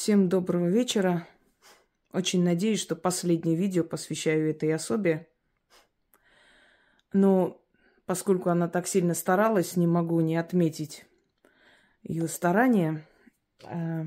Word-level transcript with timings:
Всем 0.00 0.28
доброго 0.28 0.68
вечера. 0.68 1.26
Очень 2.12 2.44
надеюсь, 2.44 2.80
что 2.80 2.94
последнее 2.94 3.56
видео 3.56 3.82
посвящаю 3.82 4.48
этой 4.48 4.72
особе. 4.72 5.28
Но 7.12 7.60
поскольку 8.06 8.48
она 8.48 8.68
так 8.68 8.86
сильно 8.86 9.12
старалась, 9.12 9.76
не 9.76 9.88
могу 9.88 10.20
не 10.20 10.36
отметить 10.36 11.04
ее 12.04 12.28
старания. 12.28 13.04
Э, 13.64 14.04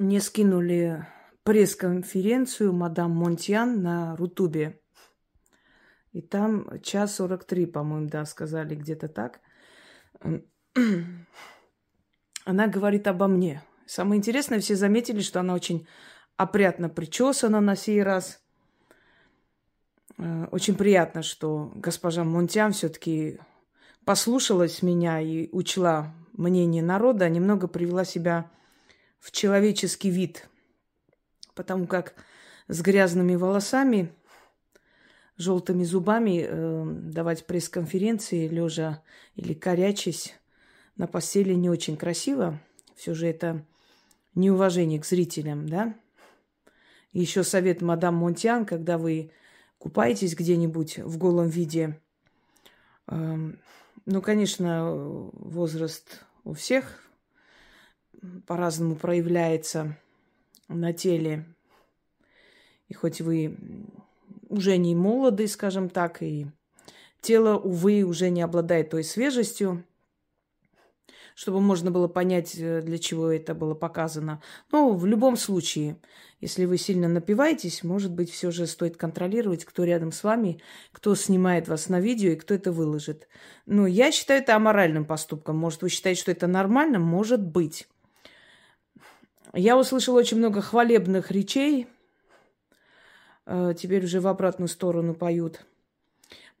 мне 0.00 0.20
скинули 0.20 1.06
пресс-конференцию 1.44 2.72
мадам 2.72 3.12
Монтьян 3.12 3.80
на 3.80 4.16
Рутубе. 4.16 4.80
И 6.10 6.20
там 6.20 6.80
час 6.80 7.14
сорок 7.14 7.44
три, 7.44 7.64
по-моему, 7.64 8.08
да, 8.08 8.24
сказали 8.24 8.74
где-то 8.74 9.08
так. 9.08 9.40
Она 12.44 12.66
говорит 12.66 13.06
обо 13.06 13.28
мне. 13.28 13.62
Самое 13.88 14.18
интересное, 14.18 14.60
все 14.60 14.76
заметили, 14.76 15.22
что 15.22 15.40
она 15.40 15.54
очень 15.54 15.86
опрятно 16.36 16.90
причесана 16.90 17.62
на 17.62 17.74
сей 17.74 18.02
раз. 18.02 18.38
Э, 20.18 20.46
очень 20.50 20.74
приятно, 20.74 21.22
что 21.22 21.72
госпожа 21.74 22.22
Монтян 22.22 22.72
все-таки 22.72 23.38
послушалась 24.04 24.82
меня 24.82 25.22
и 25.22 25.48
учла 25.52 26.14
мнение 26.34 26.82
народа, 26.82 27.24
а 27.24 27.28
немного 27.30 27.66
привела 27.66 28.04
себя 28.04 28.50
в 29.20 29.30
человеческий 29.30 30.10
вид. 30.10 30.50
Потому 31.54 31.86
как 31.86 32.14
с 32.68 32.82
грязными 32.82 33.36
волосами, 33.36 34.12
желтыми 35.38 35.84
зубами 35.84 36.44
э, 36.46 36.84
давать 37.04 37.46
пресс-конференции, 37.46 38.48
лежа 38.48 39.02
или 39.34 39.54
корячись, 39.54 40.34
на 40.96 41.06
постели 41.06 41.54
не 41.54 41.70
очень 41.70 41.96
красиво. 41.96 42.60
Все 42.94 43.14
же 43.14 43.26
это 43.26 43.64
неуважение 44.38 45.00
к 45.00 45.04
зрителям, 45.04 45.68
да? 45.68 45.94
Еще 47.12 47.42
совет 47.42 47.82
мадам 47.82 48.16
Монтян, 48.16 48.64
когда 48.64 48.96
вы 48.98 49.32
купаетесь 49.78 50.34
где-нибудь 50.34 50.98
в 50.98 51.18
голом 51.18 51.48
виде. 51.48 52.00
Эм, 53.06 53.58
ну, 54.06 54.22
конечно, 54.22 54.92
возраст 55.32 56.24
у 56.44 56.52
всех 56.52 57.02
по-разному 58.46 58.96
проявляется 58.96 59.96
на 60.68 60.92
теле. 60.92 61.44
И 62.88 62.94
хоть 62.94 63.20
вы 63.20 63.56
уже 64.48 64.76
не 64.76 64.94
молоды, 64.94 65.46
скажем 65.46 65.88
так, 65.88 66.22
и 66.22 66.46
тело, 67.20 67.58
увы, 67.58 68.02
уже 68.02 68.30
не 68.30 68.42
обладает 68.42 68.90
той 68.90 69.04
свежестью, 69.04 69.84
чтобы 71.38 71.60
можно 71.60 71.92
было 71.92 72.08
понять, 72.08 72.56
э, 72.58 72.82
для 72.82 72.98
чего 72.98 73.30
это 73.30 73.54
было 73.54 73.74
показано. 73.74 74.42
Но 74.72 74.92
в 74.92 75.06
любом 75.06 75.36
случае, 75.36 75.96
если 76.40 76.64
вы 76.64 76.78
сильно 76.78 77.06
напиваетесь, 77.06 77.84
может 77.84 78.10
быть, 78.10 78.28
все 78.28 78.50
же 78.50 78.66
стоит 78.66 78.96
контролировать, 78.96 79.64
кто 79.64 79.84
рядом 79.84 80.10
с 80.10 80.24
вами, 80.24 80.60
кто 80.90 81.14
снимает 81.14 81.68
вас 81.68 81.88
на 81.88 82.00
видео 82.00 82.32
и 82.32 82.34
кто 82.34 82.54
это 82.54 82.72
выложит. 82.72 83.28
Ну, 83.66 83.86
я 83.86 84.10
считаю 84.10 84.42
это 84.42 84.56
аморальным 84.56 85.04
поступком. 85.04 85.56
Может, 85.56 85.82
вы 85.82 85.90
считаете, 85.90 86.22
что 86.22 86.32
это 86.32 86.48
нормально? 86.48 86.98
Может 86.98 87.40
быть. 87.40 87.86
Я 89.54 89.78
услышала 89.78 90.18
очень 90.18 90.38
много 90.38 90.60
хвалебных 90.60 91.30
речей. 91.30 91.86
Э, 93.46 93.74
теперь 93.78 94.04
уже 94.04 94.20
в 94.20 94.26
обратную 94.26 94.66
сторону 94.66 95.14
поют. 95.14 95.64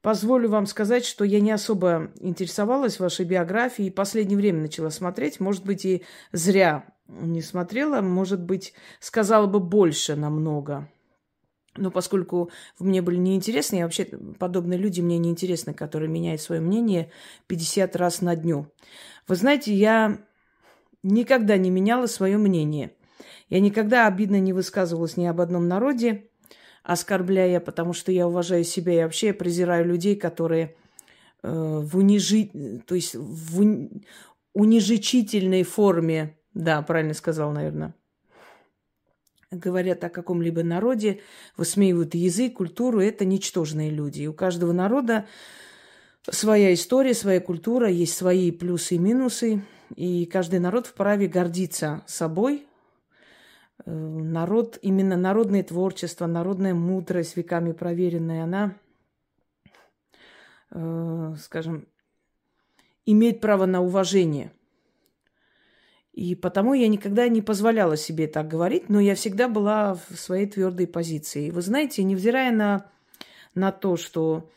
Позволю 0.02 0.48
вам 0.48 0.66
сказать, 0.66 1.04
что 1.04 1.24
я 1.24 1.40
не 1.40 1.50
особо 1.50 2.12
интересовалась 2.20 3.00
вашей 3.00 3.26
биографией 3.26 3.88
и 3.88 3.92
последнее 3.92 4.36
время 4.36 4.62
начала 4.62 4.90
смотреть. 4.90 5.40
Может 5.40 5.64
быть, 5.64 5.84
и 5.84 6.04
зря 6.30 6.86
не 7.08 7.42
смотрела. 7.42 8.00
Может 8.00 8.40
быть, 8.40 8.74
сказала 9.00 9.46
бы 9.46 9.58
больше 9.58 10.14
намного. 10.14 10.88
Но 11.76 11.90
поскольку 11.90 12.50
мне 12.78 13.02
были 13.02 13.16
неинтересны, 13.16 13.80
и 13.80 13.82
вообще 13.82 14.04
подобные 14.38 14.78
люди 14.78 15.00
мне 15.00 15.18
неинтересны, 15.18 15.74
которые 15.74 16.08
меняют 16.08 16.40
свое 16.40 16.60
мнение 16.60 17.10
50 17.46 17.96
раз 17.96 18.20
на 18.20 18.36
дню. 18.36 18.66
Вы 19.26 19.36
знаете, 19.36 19.72
я 19.74 20.18
никогда 21.02 21.56
не 21.56 21.70
меняла 21.70 22.06
свое 22.06 22.38
мнение. 22.38 22.94
Я 23.48 23.60
никогда 23.60 24.06
обидно 24.06 24.38
не 24.38 24.52
высказывалась 24.52 25.16
ни 25.16 25.26
об 25.26 25.40
одном 25.40 25.68
народе 25.68 26.30
оскорбляя, 26.88 27.60
потому 27.60 27.92
что 27.92 28.10
я 28.10 28.26
уважаю 28.26 28.64
себя 28.64 28.94
и 28.94 29.02
вообще 29.02 29.28
я 29.28 29.34
презираю 29.34 29.84
людей, 29.84 30.16
которые 30.16 30.74
э, 31.42 31.50
в 31.52 31.98
унижи... 31.98 32.80
то 32.86 32.94
есть 32.94 33.14
в 33.14 33.60
уни... 33.60 34.06
унижительной 34.54 35.64
форме, 35.64 36.38
да, 36.54 36.80
правильно 36.80 37.12
сказал, 37.12 37.52
наверное, 37.52 37.94
говорят 39.50 40.02
о 40.02 40.08
каком-либо 40.08 40.62
народе, 40.62 41.20
высмеивают 41.58 42.14
язык, 42.14 42.54
культуру, 42.54 43.00
это 43.00 43.26
ничтожные 43.26 43.90
люди. 43.90 44.22
И 44.22 44.26
у 44.26 44.32
каждого 44.32 44.72
народа 44.72 45.26
своя 46.30 46.72
история, 46.72 47.12
своя 47.12 47.40
культура, 47.40 47.90
есть 47.90 48.16
свои 48.16 48.50
плюсы 48.50 48.94
и 48.94 48.98
минусы. 48.98 49.62
И 49.94 50.24
каждый 50.24 50.58
народ 50.58 50.86
вправе 50.86 51.26
гордиться 51.26 52.02
собой, 52.06 52.66
народ, 53.86 54.78
именно 54.82 55.16
народное 55.16 55.62
творчество, 55.62 56.26
народная 56.26 56.74
мудрость, 56.74 57.36
веками 57.36 57.72
проверенная, 57.72 58.44
она, 58.44 58.74
э, 60.70 61.34
скажем, 61.40 61.86
имеет 63.06 63.40
право 63.40 63.66
на 63.66 63.80
уважение. 63.80 64.52
И 66.12 66.34
потому 66.34 66.74
я 66.74 66.88
никогда 66.88 67.28
не 67.28 67.42
позволяла 67.42 67.96
себе 67.96 68.26
так 68.26 68.48
говорить, 68.48 68.88
но 68.88 68.98
я 68.98 69.14
всегда 69.14 69.48
была 69.48 69.94
в 69.94 70.16
своей 70.16 70.46
твердой 70.46 70.88
позиции. 70.88 71.50
Вы 71.50 71.62
знаете, 71.62 72.02
невзирая 72.02 72.50
на, 72.50 72.90
на 73.54 73.70
то, 73.70 73.96
что 73.96 74.50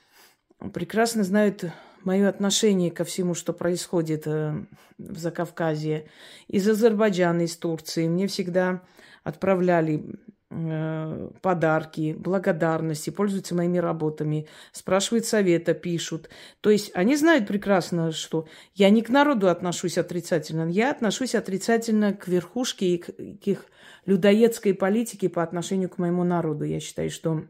прекрасно 0.74 1.24
знают 1.24 1.66
мое 2.04 2.28
отношение 2.28 2.90
ко 2.90 3.04
всему, 3.04 3.36
что 3.36 3.54
происходит 3.54 4.24
э, 4.26 4.66
в 4.98 5.18
Закавказье, 5.18 6.08
из 6.48 6.68
Азербайджана, 6.68 7.42
из 7.42 7.56
Турции, 7.58 8.08
мне 8.08 8.28
всегда 8.28 8.82
отправляли 9.24 10.04
э, 10.50 11.30
подарки, 11.42 12.16
благодарности, 12.18 13.10
пользуются 13.10 13.56
моими 13.56 13.78
работами, 13.78 14.48
спрашивают 14.72 15.26
совета, 15.26 15.74
пишут. 15.74 16.30
То 16.62 16.70
есть 16.70 16.92
они 16.94 17.16
знают 17.16 17.48
прекрасно, 17.48 18.12
что 18.12 18.48
я 18.74 18.90
не 18.90 19.02
к 19.02 19.10
народу 19.10 19.50
отношусь 19.50 19.98
отрицательно, 19.98 20.70
я 20.70 20.92
отношусь 20.92 21.36
отрицательно 21.36 22.14
к 22.14 22.28
верхушке 22.28 22.96
и 22.96 22.98
к, 22.98 23.08
к 23.08 23.48
их 23.48 23.66
людоедской 24.06 24.74
политике 24.74 25.30
по 25.30 25.44
отношению 25.44 25.90
к 25.90 25.98
моему 25.98 26.24
народу. 26.24 26.66
Я 26.66 26.80
считаю, 26.80 27.10
что 27.10 27.44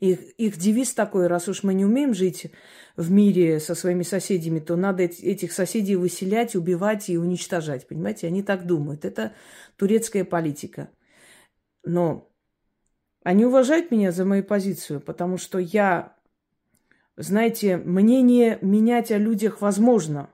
их, 0.00 0.20
их 0.38 0.56
девиз 0.56 0.92
такой, 0.92 1.26
раз 1.28 1.48
уж 1.48 1.62
мы 1.62 1.74
не 1.74 1.84
умеем 1.84 2.14
жить 2.14 2.50
в 2.96 3.10
мире 3.10 3.60
со 3.60 3.74
своими 3.74 4.02
соседями, 4.02 4.60
то 4.60 4.76
надо 4.76 5.04
этих 5.04 5.52
соседей 5.52 5.96
выселять, 5.96 6.54
убивать 6.54 7.08
и 7.08 7.18
уничтожать. 7.18 7.86
Понимаете, 7.86 8.26
они 8.26 8.42
так 8.42 8.66
думают. 8.66 9.04
Это 9.04 9.32
турецкая 9.76 10.24
политика. 10.24 10.90
Но 11.84 12.30
они 13.22 13.44
уважают 13.44 13.90
меня 13.90 14.12
за 14.12 14.24
мою 14.24 14.44
позицию, 14.44 15.00
потому 15.00 15.38
что 15.38 15.58
я, 15.58 16.16
знаете, 17.16 17.76
мнение 17.76 18.58
менять 18.60 19.10
о 19.10 19.18
людях 19.18 19.60
возможно. 19.60 20.30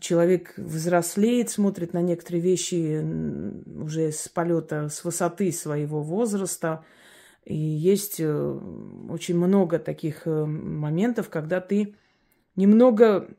Человек 0.00 0.54
взрослеет, 0.58 1.48
смотрит 1.50 1.94
на 1.94 2.02
некоторые 2.02 2.42
вещи 2.42 3.02
уже 3.80 4.12
с 4.12 4.28
полета, 4.28 4.88
с 4.88 5.04
высоты 5.04 5.52
своего 5.52 6.02
возраста– 6.02 6.84
и 7.48 7.56
есть 7.56 8.20
э, 8.20 8.60
очень 9.08 9.34
много 9.38 9.78
таких 9.78 10.26
э, 10.26 10.44
моментов, 10.44 11.30
когда 11.30 11.62
ты 11.62 11.96
немного 12.56 13.30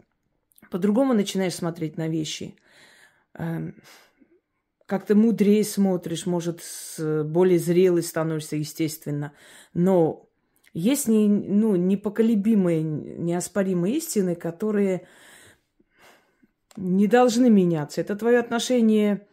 по-другому 0.72 1.14
начинаешь 1.14 1.54
смотреть 1.54 1.96
на 1.96 2.08
вещи. 2.08 2.56
Как-то 4.90 5.14
мудрее 5.14 5.64
смотришь, 5.64 6.26
может, 6.26 6.62
более 6.98 7.60
зрелый 7.60 8.02
становишься, 8.02 8.56
естественно. 8.56 9.34
Но 9.76 10.28
есть 10.74 11.08
не, 11.08 11.28
ну, 11.28 11.76
непоколебимые, 11.76 12.82
неоспоримые 12.82 13.98
истины, 13.98 14.34
которые 14.34 15.06
не 16.76 17.06
должны 17.06 17.52
меняться. 17.52 18.02
Это 18.02 18.16
твое 18.16 18.40
отношение 18.40 19.28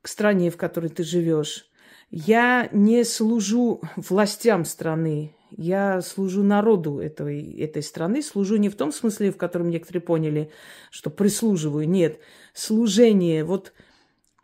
к 0.00 0.08
стране, 0.08 0.50
в 0.50 0.56
которой 0.56 0.88
ты 0.88 1.04
живешь. 1.04 1.66
Я 2.10 2.70
не 2.72 3.04
служу 3.04 3.82
властям 3.96 4.64
страны, 4.64 5.36
я 5.50 6.00
служу 6.00 6.42
народу 6.42 7.00
этой, 7.00 7.52
этой 7.58 7.82
страны. 7.82 8.22
Служу 8.22 8.56
не 8.56 8.70
в 8.70 8.76
том 8.76 8.90
смысле, 8.90 9.30
в 9.30 9.36
котором 9.36 9.68
некоторые 9.68 10.00
поняли, 10.00 10.50
что 10.90 11.10
прислуживаю. 11.10 11.86
Нет, 11.86 12.18
служение. 12.54 13.44
Вот 13.44 13.74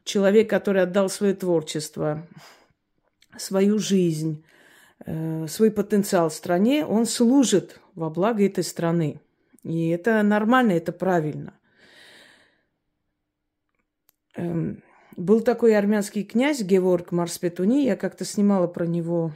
человек, 0.09 0.49
который 0.51 0.83
отдал 0.83 1.09
свое 1.09 1.35
творчество, 1.35 2.27
свою 3.37 3.79
жизнь, 3.79 4.45
э, 5.05 5.47
свой 5.47 5.71
потенциал 5.71 6.31
стране, 6.31 6.85
он 6.85 7.07
служит 7.07 7.81
во 7.95 8.11
благо 8.11 8.45
этой 8.45 8.65
страны. 8.65 9.21
И 9.63 9.91
это 9.91 10.23
нормально, 10.23 10.73
это 10.73 10.93
правильно. 10.93 11.55
Эм, 14.35 14.83
был 15.17 15.43
такой 15.43 15.77
армянский 15.77 16.25
князь 16.25 16.63
Геворг 16.63 17.13
Марспетуни. 17.13 17.85
Я 17.85 17.97
как-то 17.97 18.25
снимала 18.25 18.67
про 18.67 18.87
него 18.87 19.33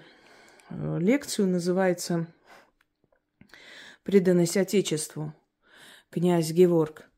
э, 0.70 0.98
лекцию, 1.00 1.48
называется 1.48 2.26
«Преданность 4.04 4.56
Отечеству». 4.56 5.34
Князь 6.10 6.50
Геворг 6.50 7.11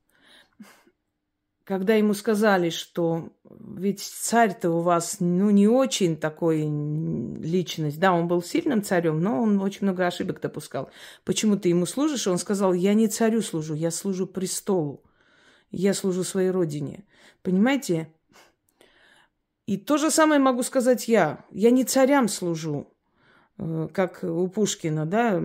когда 1.65 1.95
ему 1.95 2.13
сказали, 2.13 2.69
что 2.69 3.31
ведь 3.59 4.01
царь-то 4.01 4.71
у 4.71 4.81
вас, 4.81 5.17
ну, 5.21 5.51
не 5.51 5.67
очень 5.67 6.17
такой 6.17 6.63
личность. 6.63 7.99
Да, 7.99 8.13
он 8.13 8.29
был 8.29 8.43
сильным 8.43 8.83
царем, 8.83 9.21
но 9.21 9.41
он 9.41 9.61
очень 9.61 9.83
много 9.83 10.07
ошибок 10.07 10.41
допускал. 10.41 10.91
Почему 11.25 11.57
ты 11.57 11.71
ему 11.71 11.87
служишь? 11.87 12.27
Он 12.27 12.37
сказал, 12.37 12.75
я 12.75 12.93
не 12.93 13.09
царю 13.09 13.41
служу, 13.41 13.75
я 13.75 13.91
служу 13.91 14.27
престолу. 14.27 15.03
Я 15.71 15.95
служу 15.95 16.23
своей 16.23 16.51
родине. 16.51 17.05
Понимаете? 17.43 18.13
И 19.67 19.79
то 19.79 19.97
же 19.97 20.11
самое 20.11 20.41
могу 20.41 20.63
сказать 20.63 21.09
я. 21.09 21.45
Я 21.51 21.71
не 21.71 21.85
царям 21.85 22.29
служу, 22.29 22.87
э, 23.57 23.89
как 23.93 24.23
у 24.23 24.47
Пушкина, 24.49 25.07
да, 25.07 25.43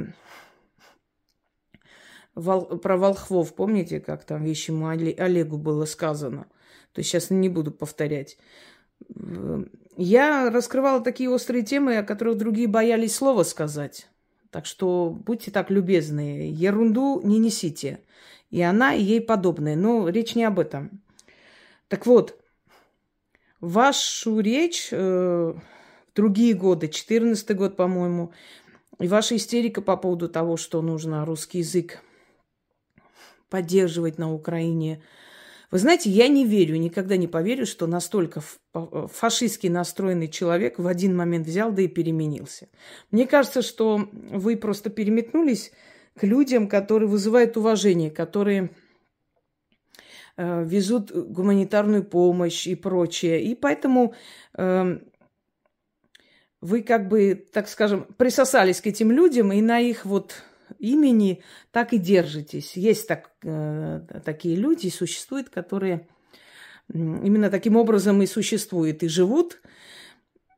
Вол, 2.35 2.65
про 2.65 2.97
волхвов, 2.97 3.53
помните, 3.53 3.99
как 3.99 4.23
там 4.23 4.43
вещему 4.43 4.87
Олегу 4.87 5.57
было 5.57 5.85
сказано? 5.85 6.47
То 6.93 6.99
есть 6.99 7.09
сейчас 7.09 7.29
не 7.29 7.49
буду 7.49 7.71
повторять. 7.71 8.37
Я 9.97 10.49
раскрывала 10.49 11.01
такие 11.01 11.29
острые 11.29 11.63
темы, 11.63 11.97
о 11.97 12.03
которых 12.03 12.37
другие 12.37 12.67
боялись 12.67 13.15
слова 13.15 13.43
сказать. 13.43 14.07
Так 14.51 14.65
что 14.65 15.09
будьте 15.09 15.51
так 15.51 15.69
любезны, 15.69 16.51
ерунду 16.51 17.21
не 17.23 17.37
несите. 17.37 18.01
И 18.49 18.61
она, 18.61 18.93
и 18.93 19.01
ей 19.01 19.21
подобные. 19.21 19.75
Но 19.75 20.09
речь 20.09 20.35
не 20.35 20.43
об 20.43 20.59
этом. 20.59 21.01
Так 21.87 22.05
вот, 22.05 22.39
вашу 23.59 24.39
речь 24.39 24.89
э, 24.91 25.53
другие 26.15 26.53
годы, 26.53 26.87
14 26.87 27.55
год, 27.55 27.75
по-моему, 27.75 28.31
и 28.99 29.07
ваша 29.07 29.35
истерика 29.35 29.81
по 29.81 29.97
поводу 29.97 30.29
того, 30.29 30.57
что 30.57 30.81
нужно 30.81 31.25
русский 31.25 31.59
язык 31.59 32.01
поддерживать 33.49 34.17
на 34.17 34.33
Украине. 34.33 35.01
Вы 35.71 35.77
знаете, 35.77 36.09
я 36.09 36.27
не 36.27 36.45
верю, 36.45 36.77
никогда 36.77 37.15
не 37.15 37.27
поверю, 37.27 37.65
что 37.65 37.85
настолько 37.85 38.41
фашистски 38.73 39.67
настроенный 39.67 40.27
человек 40.27 40.79
в 40.79 40.87
один 40.87 41.15
момент 41.15 41.45
взял 41.45 41.71
да 41.71 41.83
и 41.83 41.87
переменился. 41.87 42.69
Мне 43.11 43.27
кажется, 43.27 43.61
что 43.61 44.09
вы 44.11 44.57
просто 44.57 44.89
переметнулись 44.89 45.71
к 46.17 46.23
людям, 46.23 46.67
которые 46.67 47.07
вызывают 47.07 47.55
уважение, 47.55 48.09
которые 48.09 48.71
э, 50.37 50.63
везут 50.65 51.11
гуманитарную 51.11 52.03
помощь 52.03 52.65
и 52.65 52.73
прочее. 52.73 53.43
И 53.43 53.53
поэтому 53.53 54.15
э, 54.57 54.99
вы 56.61 56.81
как 56.81 57.07
бы, 57.07 57.45
так 57.53 57.69
скажем, 57.69 58.05
присосались 58.17 58.81
к 58.81 58.87
этим 58.87 59.11
людям 59.11 59.53
и 59.53 59.61
на 59.61 59.79
их 59.79 60.05
вот 60.05 60.43
имени, 60.79 61.43
так 61.71 61.93
и 61.93 61.97
держитесь. 61.97 62.75
Есть 62.75 63.07
так, 63.07 63.31
э, 63.43 64.01
такие 64.25 64.55
люди, 64.55 64.89
существуют, 64.89 65.49
которые 65.49 66.07
именно 66.91 67.49
таким 67.49 67.75
образом 67.75 68.21
и 68.21 68.25
существуют, 68.25 69.03
и 69.03 69.07
живут, 69.07 69.61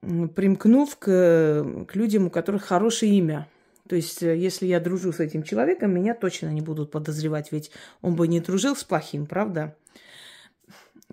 примкнув 0.02 0.96
к, 0.98 1.86
к 1.88 1.96
людям, 1.96 2.28
у 2.28 2.30
которых 2.30 2.64
хорошее 2.64 3.18
имя. 3.18 3.48
То 3.88 3.96
есть, 3.96 4.24
э, 4.24 4.38
если 4.38 4.68
я 4.68 4.80
дружу 4.80 5.12
с 5.12 5.20
этим 5.20 5.44
человеком, 5.44 5.94
меня 5.94 6.16
точно 6.16 6.48
не 6.48 6.62
будут 6.62 6.92
подозревать, 6.92 7.52
ведь 7.52 7.72
он 8.02 8.16
бы 8.16 8.28
не 8.28 8.40
дружил 8.40 8.76
с 8.76 8.84
плохим, 8.84 9.26
правда? 9.26 9.76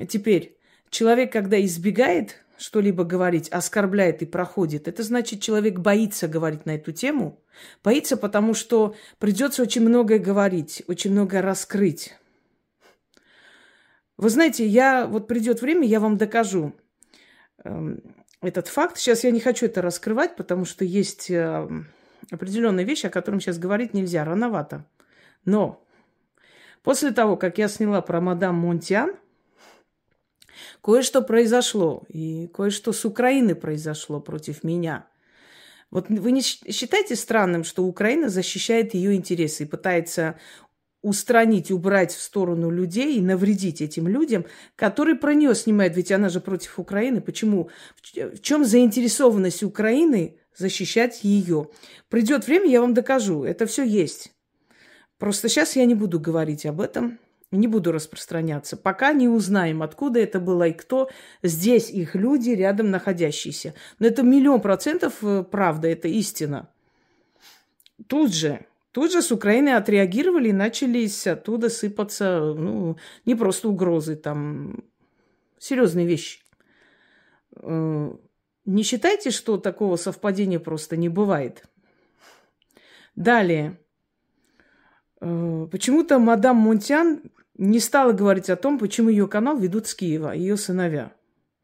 Теперь, 0.09 0.57
человек, 0.91 1.33
когда 1.33 1.61
избегает 1.65 2.45
что-либо 2.59 3.05
говорить, 3.05 3.49
оскорбляет 3.49 4.23
и 4.23 4.27
проходит, 4.27 4.89
это 4.89 5.03
значит, 5.03 5.41
человек 5.41 5.79
боится 5.79 6.29
говорить 6.29 6.67
на 6.67 6.73
эту 6.73 6.93
тему. 6.93 7.41
Боится, 7.83 8.17
потому 8.17 8.55
что 8.55 8.95
придется 9.19 9.63
очень 9.63 9.83
многое 9.83 10.19
говорить, 10.19 10.83
очень 10.87 11.13
многое 11.13 11.43
раскрыть. 11.43 12.15
Вы 14.17 14.31
знаете, 14.31 14.67
я 14.67 15.07
вот 15.07 15.29
придет 15.29 15.63
время, 15.63 15.87
я 15.87 16.01
вам 16.01 16.17
докажу 16.17 16.75
э, 17.65 17.97
этот 18.43 18.67
факт. 18.67 18.99
Сейчас 18.99 19.23
я 19.23 19.31
не 19.31 19.41
хочу 19.41 19.67
это 19.67 19.81
раскрывать, 19.81 20.35
потому 20.35 20.65
что 20.65 20.85
есть 20.85 21.31
э, 21.31 21.69
определенные 22.31 22.85
вещи, 22.85 23.07
о 23.07 23.11
которых 23.11 23.43
сейчас 23.43 23.59
говорить 23.59 23.95
нельзя, 23.95 24.25
рановато. 24.25 24.85
Но 25.45 25.85
после 26.83 27.13
того, 27.13 27.37
как 27.37 27.59
я 27.59 27.69
сняла 27.69 28.03
про 28.03 28.21
мадам 28.21 28.57
Монтиан, 28.57 29.15
Кое-что 30.83 31.23
произошло, 31.23 32.05
и 32.09 32.49
кое-что 32.49 32.93
с 32.93 33.05
Украины 33.05 33.55
произошло 33.55 34.21
против 34.21 34.65
меня. 34.65 35.07
Вот 35.91 36.09
вы 36.09 36.33
не 36.33 36.43
считаете 36.43 37.17
странным, 37.17 37.65
что 37.65 37.85
Украина 37.85 38.29
защищает 38.29 38.95
ее 38.95 39.15
интересы 39.15 39.65
и 39.65 39.67
пытается 39.67 40.39
устранить, 41.01 41.71
убрать 41.71 42.13
в 42.13 42.21
сторону 42.21 42.71
людей 42.71 43.17
и 43.17 43.23
навредить 43.23 43.81
этим 43.81 44.09
людям, 44.09 44.45
которые 44.77 45.15
про 45.15 45.33
нее 45.33 45.55
снимают, 45.55 45.97
ведь 45.97 46.13
она 46.13 46.29
же 46.29 46.41
против 46.41 46.79
Украины. 46.79 47.21
Почему? 47.21 47.71
В 48.13 48.41
чем 48.41 48.65
заинтересованность 48.65 49.63
Украины 49.63 50.39
защищать 50.57 51.23
ее? 51.23 51.69
Придет 52.09 52.47
время, 52.47 52.69
я 52.69 52.81
вам 52.81 52.95
докажу. 52.95 53.45
Это 53.45 53.67
все 53.67 53.85
есть. 53.85 54.33
Просто 55.19 55.49
сейчас 55.49 55.77
я 55.77 55.85
не 55.85 55.95
буду 55.95 56.21
говорить 56.21 56.67
об 56.67 56.81
этом. 56.81 57.19
Не 57.50 57.67
буду 57.67 57.93
распространяться, 57.93 58.77
пока 58.77 59.15
не 59.15 59.27
узнаем, 59.27 59.83
откуда 59.83 60.21
это 60.21 60.39
было 60.39 60.69
и 60.69 60.73
кто 60.73 61.09
здесь 61.43 61.89
их 61.89 62.15
люди, 62.15 62.50
рядом 62.50 62.91
находящиеся. 62.91 63.75
Но 63.99 64.06
это 64.06 64.23
миллион 64.23 64.61
процентов 64.61 65.15
э, 65.23 65.45
правда, 65.45 65.89
это 65.89 66.09
истина. 66.09 66.69
Тут 68.06 68.35
же, 68.35 68.67
тут 68.93 69.12
же 69.12 69.23
с 69.23 69.33
Украины 69.33 69.71
отреагировали 69.71 70.50
и 70.50 70.53
начались 70.53 71.27
оттуда 71.27 71.71
сыпаться, 71.71 72.53
ну, 72.55 72.99
не 73.25 73.35
просто 73.35 73.71
угрозы, 73.71 74.17
там, 74.17 74.85
серьезные 75.59 76.06
вещи. 76.06 76.41
Э, 77.56 78.12
не 78.67 78.83
считайте, 78.83 79.31
что 79.31 79.56
такого 79.56 79.97
совпадения 79.97 80.59
просто 80.59 80.99
не 80.99 81.09
бывает. 81.09 81.65
Далее. 83.17 83.81
Э, 85.23 85.67
почему-то 85.71 86.19
мадам 86.19 86.56
Монтян 86.56 87.23
не 87.59 87.81
стала 87.81 88.13
говорить 88.13 88.49
о 88.49 88.57
том, 88.57 88.79
почему 88.79 89.11
ее 89.11 89.27
канал 89.27 89.59
ведут 89.59 89.89
с 89.89 89.95
Киева, 89.95 90.33
ее 90.33 90.57
сыновья, 90.57 91.12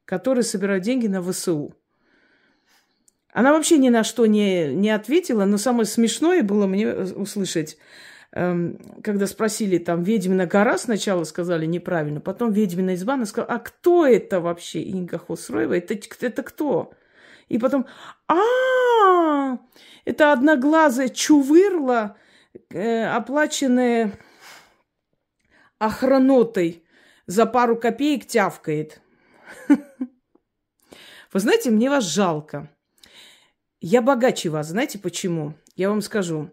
которые 0.04 0.42
собирают 0.42 0.82
деньги 0.84 1.06
на 1.06 1.22
ВСУ. 1.22 1.74
Она 3.32 3.52
вообще 3.52 3.78
ни 3.78 3.88
на 3.88 4.04
что 4.04 4.26
не, 4.26 4.74
не 4.74 4.90
ответила, 4.90 5.44
но 5.44 5.56
самое 5.56 5.86
смешное 5.86 6.42
было 6.42 6.66
мне 6.66 6.92
услышать, 6.92 7.78
эм, 8.32 8.78
когда 9.02 9.26
спросили 9.26 9.78
там 9.78 10.02
«Ведьмина 10.02 10.46
гора» 10.46 10.78
сначала 10.78 11.24
сказали 11.24 11.66
неправильно, 11.66 12.20
потом 12.20 12.52
«Ведьмина 12.52 12.94
изба», 12.94 13.14
она 13.14 13.26
сказала, 13.26 13.52
а 13.54 13.58
кто 13.58 14.06
это 14.06 14.40
вообще 14.40 14.82
Инга 14.82 15.18
Хосроева? 15.18 15.76
Это, 15.76 15.98
это 16.20 16.42
кто? 16.42 16.92
И 17.48 17.58
потом 17.58 17.86
а, 18.28 19.58
это 20.04 20.32
одноглазая 20.32 21.08
чувырла, 21.08 22.16
э, 22.70 23.04
оплаченная 23.04 24.12
охранотой 25.78 26.84
за 27.26 27.46
пару 27.46 27.76
копеек 27.76 28.26
тявкает. 28.26 29.00
Вы 29.68 31.40
знаете, 31.40 31.70
мне 31.70 31.90
вас 31.90 32.04
жалко. 32.04 32.70
Я 33.80 34.02
богаче 34.02 34.48
вас. 34.48 34.68
Знаете 34.68 34.98
почему? 34.98 35.54
Я 35.76 35.90
вам 35.90 36.00
скажу. 36.00 36.50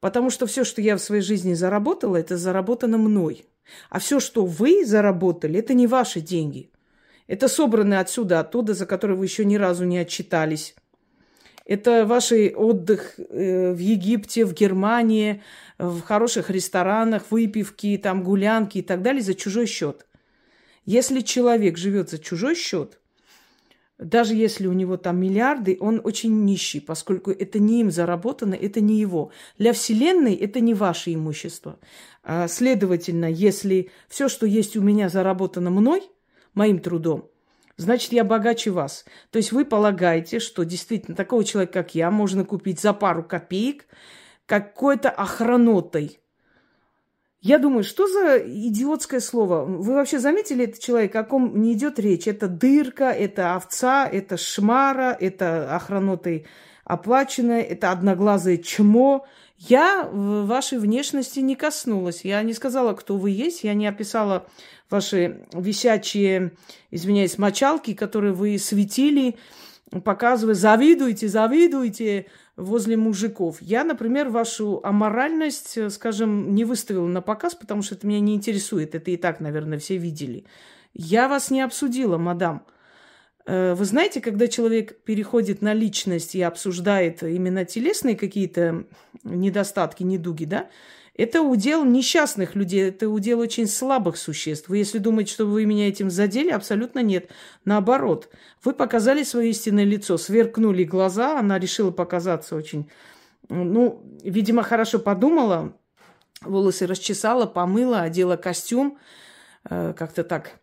Потому 0.00 0.30
что 0.30 0.46
все, 0.46 0.64
что 0.64 0.80
я 0.80 0.96
в 0.96 1.00
своей 1.00 1.22
жизни 1.22 1.54
заработала, 1.54 2.16
это 2.16 2.36
заработано 2.36 2.98
мной. 2.98 3.46
А 3.90 3.98
все, 3.98 4.20
что 4.20 4.44
вы 4.44 4.84
заработали, 4.84 5.58
это 5.58 5.74
не 5.74 5.86
ваши 5.86 6.20
деньги. 6.20 6.70
Это 7.26 7.48
собраны 7.48 7.94
отсюда, 7.94 8.40
оттуда, 8.40 8.74
за 8.74 8.86
которые 8.86 9.16
вы 9.16 9.24
еще 9.24 9.44
ни 9.44 9.56
разу 9.56 9.84
не 9.84 9.98
отчитались. 9.98 10.76
Это 11.66 12.06
ваш 12.06 12.30
отдых 12.32 13.18
э, 13.18 13.72
в 13.72 13.78
Египте, 13.78 14.44
в 14.44 14.54
Германии, 14.54 15.42
в 15.78 16.00
хороших 16.00 16.48
ресторанах, 16.48 17.24
выпивки, 17.30 17.98
там 18.00 18.22
гулянки 18.22 18.78
и 18.78 18.82
так 18.82 19.02
далее 19.02 19.20
за 19.20 19.34
чужой 19.34 19.66
счет. 19.66 20.06
Если 20.84 21.20
человек 21.20 21.76
живет 21.76 22.08
за 22.08 22.18
чужой 22.18 22.54
счет, 22.54 23.00
даже 23.98 24.34
если 24.34 24.68
у 24.68 24.72
него 24.72 24.96
там 24.96 25.18
миллиарды, 25.18 25.76
он 25.80 26.00
очень 26.04 26.44
нищий, 26.44 26.80
поскольку 26.80 27.32
это 27.32 27.58
не 27.58 27.80
им 27.80 27.90
заработано, 27.90 28.54
это 28.54 28.80
не 28.80 29.00
его. 29.00 29.32
Для 29.58 29.72
Вселенной 29.72 30.34
это 30.34 30.60
не 30.60 30.74
ваше 30.74 31.14
имущество. 31.14 31.80
А, 32.22 32.46
следовательно, 32.46 33.24
если 33.24 33.90
все, 34.08 34.28
что 34.28 34.46
есть 34.46 34.76
у 34.76 34.82
меня, 34.82 35.08
заработано 35.08 35.70
мной, 35.70 36.02
моим 36.54 36.78
трудом, 36.78 37.30
значит, 37.76 38.12
я 38.12 38.24
богаче 38.24 38.70
вас. 38.70 39.04
То 39.30 39.38
есть 39.38 39.52
вы 39.52 39.64
полагаете, 39.64 40.38
что 40.38 40.64
действительно 40.64 41.16
такого 41.16 41.44
человека, 41.44 41.82
как 41.82 41.94
я, 41.94 42.10
можно 42.10 42.44
купить 42.44 42.80
за 42.80 42.92
пару 42.92 43.22
копеек 43.22 43.86
какой-то 44.46 45.10
охранотой. 45.10 46.20
Я 47.40 47.58
думаю, 47.58 47.84
что 47.84 48.08
за 48.08 48.38
идиотское 48.38 49.20
слово? 49.20 49.64
Вы 49.64 49.94
вообще 49.94 50.18
заметили 50.18 50.64
этот 50.64 50.80
человек, 50.80 51.14
о 51.14 51.22
ком 51.22 51.60
не 51.60 51.74
идет 51.74 51.98
речь? 51.98 52.26
Это 52.26 52.48
дырка, 52.48 53.10
это 53.10 53.54
овца, 53.54 54.08
это 54.08 54.36
шмара, 54.36 55.16
это 55.18 55.74
охранотой 55.74 56.46
оплаченное, 56.86 57.62
это 57.62 57.90
одноглазое 57.90 58.56
чмо. 58.58 59.26
Я 59.58 60.08
вашей 60.12 60.78
внешности 60.78 61.40
не 61.40 61.56
коснулась. 61.56 62.24
Я 62.24 62.42
не 62.42 62.52
сказала, 62.52 62.94
кто 62.94 63.16
вы 63.16 63.30
есть. 63.30 63.64
Я 63.64 63.74
не 63.74 63.86
описала 63.86 64.46
ваши 64.90 65.46
висячие, 65.52 66.52
извиняюсь, 66.90 67.38
мочалки, 67.38 67.94
которые 67.94 68.32
вы 68.32 68.58
светили, 68.58 69.36
показывая, 70.04 70.54
завидуйте, 70.54 71.28
завидуйте 71.28 72.26
возле 72.56 72.96
мужиков. 72.96 73.60
Я, 73.60 73.84
например, 73.84 74.30
вашу 74.30 74.80
аморальность, 74.82 75.92
скажем, 75.92 76.54
не 76.54 76.64
выставила 76.64 77.06
на 77.06 77.20
показ, 77.20 77.54
потому 77.54 77.82
что 77.82 77.94
это 77.94 78.06
меня 78.06 78.20
не 78.20 78.34
интересует. 78.34 78.94
Это 78.94 79.10
и 79.10 79.16
так, 79.16 79.40
наверное, 79.40 79.78
все 79.78 79.96
видели. 79.96 80.44
Я 80.94 81.28
вас 81.28 81.50
не 81.50 81.60
обсудила, 81.60 82.16
мадам. 82.16 82.64
Э, 83.46 83.74
вы 83.74 83.84
знаете, 83.84 84.20
когда 84.20 84.48
человек 84.48 85.02
переходит 85.02 85.62
на 85.62 85.74
личность 85.74 86.34
и 86.34 86.42
обсуждает 86.42 87.22
именно 87.22 87.64
телесные 87.64 88.16
какие-то 88.16 88.84
недостатки, 89.22 90.02
недуги, 90.02 90.44
да, 90.44 90.68
это 91.16 91.42
удел 91.42 91.84
несчастных 91.84 92.54
людей, 92.54 92.88
это 92.88 93.08
удел 93.08 93.40
очень 93.40 93.66
слабых 93.66 94.16
существ. 94.16 94.68
Вы, 94.68 94.78
если 94.78 94.98
думаете, 94.98 95.32
что 95.32 95.46
вы 95.46 95.64
меня 95.64 95.88
этим 95.88 96.10
задели, 96.10 96.50
абсолютно 96.50 97.00
нет. 97.00 97.30
Наоборот, 97.64 98.28
вы 98.62 98.74
показали 98.74 99.22
свое 99.22 99.50
истинное 99.50 99.84
лицо, 99.84 100.18
сверкнули 100.18 100.84
глаза, 100.84 101.38
она 101.38 101.58
решила 101.58 101.90
показаться 101.90 102.54
очень, 102.54 102.90
ну, 103.48 104.02
видимо, 104.22 104.62
хорошо 104.62 104.98
подумала, 104.98 105.74
волосы 106.42 106.86
расчесала, 106.86 107.46
помыла, 107.46 108.02
одела 108.02 108.36
костюм, 108.36 108.98
э, 109.68 109.94
как-то 109.96 110.22
так 110.22 110.60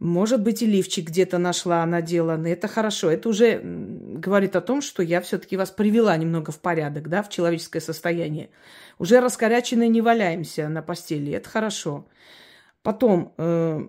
может 0.00 0.42
быть, 0.42 0.62
и 0.62 0.66
лифчик 0.66 1.06
где-то 1.08 1.38
нашла, 1.38 1.84
надела. 1.86 2.40
Это 2.46 2.68
хорошо. 2.68 3.10
Это 3.10 3.28
уже 3.28 3.60
говорит 3.62 4.56
о 4.56 4.60
том, 4.60 4.82
что 4.82 5.02
я 5.02 5.20
все-таки 5.20 5.56
вас 5.56 5.70
привела 5.70 6.16
немного 6.16 6.50
в 6.52 6.60
порядок, 6.60 7.08
да, 7.08 7.22
в 7.22 7.30
человеческое 7.30 7.80
состояние. 7.80 8.50
Уже 8.98 9.20
раскоряченные 9.20 9.88
не 9.88 10.02
валяемся 10.02 10.68
на 10.68 10.82
постели. 10.82 11.32
Это 11.32 11.48
хорошо. 11.48 12.06
Потом, 12.82 13.32
э, 13.38 13.80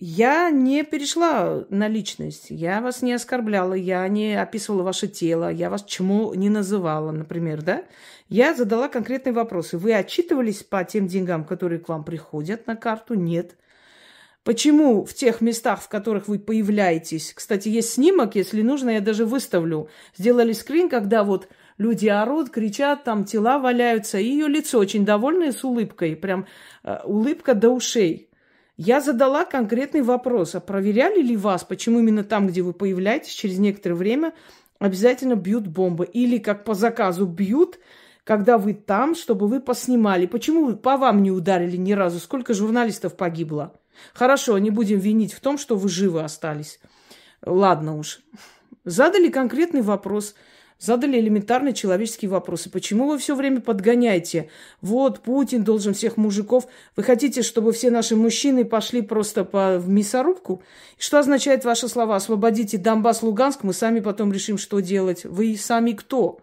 я 0.00 0.50
не 0.50 0.84
перешла 0.84 1.64
на 1.68 1.86
личность. 1.86 2.46
Я 2.50 2.80
вас 2.80 3.02
не 3.02 3.12
оскорбляла, 3.12 3.74
я 3.74 4.06
не 4.08 4.40
описывала 4.40 4.84
ваше 4.84 5.08
тело, 5.08 5.50
я 5.50 5.70
вас 5.70 5.84
чему 5.84 6.32
не 6.34 6.48
называла, 6.48 7.10
например, 7.10 7.62
да? 7.62 7.84
Я 8.28 8.54
задала 8.54 8.88
конкретные 8.88 9.32
вопросы. 9.32 9.76
Вы 9.76 9.94
отчитывались 9.94 10.62
по 10.62 10.82
тем 10.84 11.08
деньгам, 11.08 11.44
которые 11.44 11.78
к 11.78 11.88
вам 11.88 12.04
приходят 12.04 12.66
на 12.66 12.74
карту? 12.74 13.14
Нет. 13.14 13.56
Почему 14.44 15.04
в 15.04 15.12
тех 15.12 15.40
местах, 15.40 15.82
в 15.82 15.88
которых 15.88 16.28
вы 16.28 16.38
появляетесь, 16.38 17.32
кстати, 17.34 17.68
есть 17.68 17.94
снимок, 17.94 18.34
если 18.34 18.62
нужно, 18.62 18.90
я 18.90 19.00
даже 19.00 19.26
выставлю. 19.26 19.88
Сделали 20.16 20.52
скрин, 20.52 20.88
когда 20.88 21.22
вот 21.22 21.48
люди 21.76 22.08
орут, 22.08 22.50
кричат, 22.50 23.04
там 23.04 23.24
тела 23.24 23.58
валяются, 23.58 24.18
и 24.18 24.24
ее 24.24 24.48
лицо 24.48 24.78
очень 24.78 25.04
довольное 25.04 25.52
с 25.52 25.64
улыбкой, 25.64 26.16
прям 26.16 26.46
э, 26.82 26.98
улыбка 27.04 27.54
до 27.54 27.70
ушей. 27.70 28.28
Я 28.76 29.00
задала 29.00 29.44
конкретный 29.44 30.02
вопрос, 30.02 30.54
а 30.54 30.60
проверяли 30.60 31.20
ли 31.20 31.36
вас, 31.36 31.64
почему 31.64 31.98
именно 31.98 32.22
там, 32.22 32.46
где 32.46 32.62
вы 32.62 32.72
появляетесь, 32.72 33.32
через 33.32 33.58
некоторое 33.58 33.96
время 33.96 34.34
обязательно 34.78 35.34
бьют 35.34 35.66
бомбы? 35.66 36.04
Или 36.06 36.38
как 36.38 36.64
по 36.64 36.74
заказу 36.74 37.26
бьют, 37.26 37.80
когда 38.22 38.56
вы 38.56 38.74
там, 38.74 39.16
чтобы 39.16 39.48
вы 39.48 39.60
поснимали? 39.60 40.26
Почему 40.26 40.76
по 40.76 40.96
вам 40.96 41.22
не 41.24 41.32
ударили 41.32 41.76
ни 41.76 41.92
разу? 41.92 42.20
Сколько 42.20 42.54
журналистов 42.54 43.16
погибло? 43.16 43.77
Хорошо, 44.14 44.58
не 44.58 44.70
будем 44.70 44.98
винить 44.98 45.32
в 45.32 45.40
том, 45.40 45.58
что 45.58 45.76
вы 45.76 45.88
живы 45.88 46.22
остались. 46.22 46.80
Ладно 47.44 47.96
уж. 47.96 48.20
Задали 48.84 49.28
конкретный 49.28 49.82
вопрос. 49.82 50.34
Задали 50.78 51.18
элементарные 51.18 51.74
человеческие 51.74 52.30
вопросы. 52.30 52.70
Почему 52.70 53.08
вы 53.08 53.18
все 53.18 53.34
время 53.34 53.60
подгоняете? 53.60 54.48
Вот, 54.80 55.20
Путин 55.20 55.64
должен 55.64 55.92
всех 55.92 56.16
мужиков. 56.16 56.68
Вы 56.94 57.02
хотите, 57.02 57.42
чтобы 57.42 57.72
все 57.72 57.90
наши 57.90 58.14
мужчины 58.14 58.64
пошли 58.64 59.02
просто 59.02 59.44
по, 59.44 59.78
в 59.78 59.88
мясорубку? 59.88 60.62
Что 60.96 61.18
означает 61.18 61.64
ваши 61.64 61.88
слова? 61.88 62.14
Освободите 62.14 62.78
Донбасс, 62.78 63.22
Луганск, 63.22 63.64
мы 63.64 63.72
сами 63.72 63.98
потом 63.98 64.32
решим, 64.32 64.56
что 64.56 64.78
делать. 64.78 65.24
Вы 65.24 65.56
сами 65.56 65.92
кто? 65.92 66.38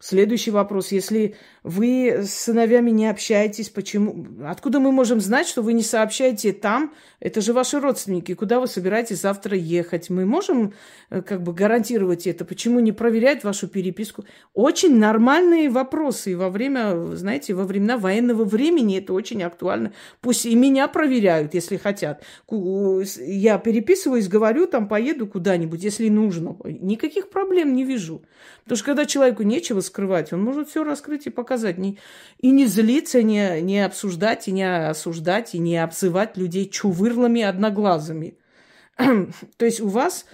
Следующий 0.00 0.52
вопрос. 0.52 0.92
Если 0.92 1.34
вы 1.64 2.20
с 2.22 2.32
сыновьями 2.32 2.92
не 2.92 3.08
общаетесь, 3.08 3.68
почему? 3.68 4.26
Откуда 4.46 4.78
мы 4.78 4.92
можем 4.92 5.20
знать, 5.20 5.48
что 5.48 5.60
вы 5.60 5.72
не 5.72 5.82
сообщаете 5.82 6.52
там? 6.52 6.94
Это 7.18 7.40
же 7.40 7.52
ваши 7.52 7.80
родственники. 7.80 8.34
Куда 8.34 8.60
вы 8.60 8.68
собираетесь 8.68 9.20
завтра 9.20 9.56
ехать? 9.56 10.08
Мы 10.08 10.24
можем 10.24 10.72
э, 11.10 11.20
как 11.22 11.42
бы 11.42 11.52
гарантировать 11.52 12.28
это? 12.28 12.44
Почему 12.44 12.78
не 12.78 12.92
проверять 12.92 13.42
вашу 13.42 13.66
переписку? 13.66 14.24
Очень 14.54 15.00
нормальные 15.00 15.68
вопросы. 15.68 16.30
И 16.30 16.36
во 16.36 16.48
время, 16.48 17.16
знаете, 17.16 17.54
во 17.54 17.64
времена 17.64 17.98
военного 17.98 18.44
времени 18.44 18.98
это 18.98 19.12
очень 19.14 19.42
актуально. 19.42 19.92
Пусть 20.20 20.46
и 20.46 20.54
меня 20.54 20.86
проверяют, 20.86 21.54
если 21.54 21.76
хотят. 21.76 22.22
Я 22.48 23.58
переписываюсь, 23.58 24.28
говорю, 24.28 24.68
там 24.68 24.86
поеду 24.86 25.26
куда-нибудь, 25.26 25.82
если 25.82 26.08
нужно. 26.08 26.56
Никаких 26.64 27.30
проблем 27.30 27.74
не 27.74 27.82
вижу. 27.82 28.22
Потому 28.62 28.76
что 28.76 28.86
когда 28.86 29.04
человеку 29.06 29.42
нечего 29.42 29.80
скрывать, 29.88 30.32
он 30.32 30.42
может 30.42 30.68
все 30.68 30.84
раскрыть 30.84 31.26
и 31.26 31.30
показать. 31.30 31.78
Не, 31.78 31.98
и 32.38 32.50
не 32.50 32.66
злиться, 32.66 33.22
не, 33.22 33.60
не 33.60 33.84
обсуждать, 33.84 34.46
и 34.46 34.52
не 34.52 34.88
осуждать, 34.88 35.54
и 35.54 35.58
не 35.58 35.76
обзывать 35.76 36.36
людей 36.36 36.68
чувырлами 36.68 37.42
одноглазыми. 37.42 38.38
То 38.96 39.64
есть 39.64 39.80
у 39.80 39.88
вас 39.88 40.26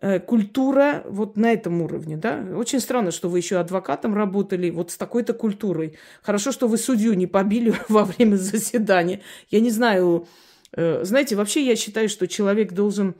э, 0.00 0.20
культура 0.20 1.02
вот 1.06 1.36
на 1.36 1.52
этом 1.52 1.80
уровне, 1.82 2.16
да? 2.16 2.44
Очень 2.54 2.80
странно, 2.80 3.10
что 3.10 3.28
вы 3.28 3.38
еще 3.38 3.56
адвокатом 3.56 4.14
работали 4.14 4.70
вот 4.70 4.90
с 4.90 4.96
такой-то 4.96 5.32
культурой. 5.32 5.96
Хорошо, 6.22 6.52
что 6.52 6.68
вы 6.68 6.76
судью 6.76 7.14
не 7.14 7.26
побили 7.26 7.74
во 7.88 8.04
время 8.04 8.36
заседания. 8.36 9.22
Я 9.48 9.60
не 9.60 9.70
знаю, 9.70 10.28
э, 10.72 11.04
знаете, 11.04 11.36
вообще 11.36 11.64
я 11.64 11.76
считаю, 11.76 12.08
что 12.08 12.28
человек 12.28 12.72
должен 12.72 13.14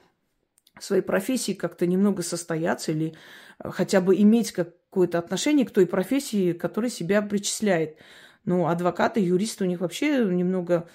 своей 0.80 1.02
профессии 1.02 1.52
как-то 1.52 1.86
немного 1.86 2.22
состояться 2.22 2.92
или 2.92 3.14
хотя 3.58 4.00
бы 4.00 4.16
иметь 4.16 4.52
какое-то 4.90 5.18
отношение 5.18 5.66
к 5.66 5.70
той 5.70 5.86
профессии, 5.86 6.52
которой 6.52 6.90
себя 6.90 7.22
причисляет. 7.22 7.96
Ну, 8.44 8.66
адвокаты, 8.66 9.20
юристы, 9.20 9.64
у 9.64 9.66
них 9.66 9.80
вообще 9.80 10.24
немного, 10.24 10.88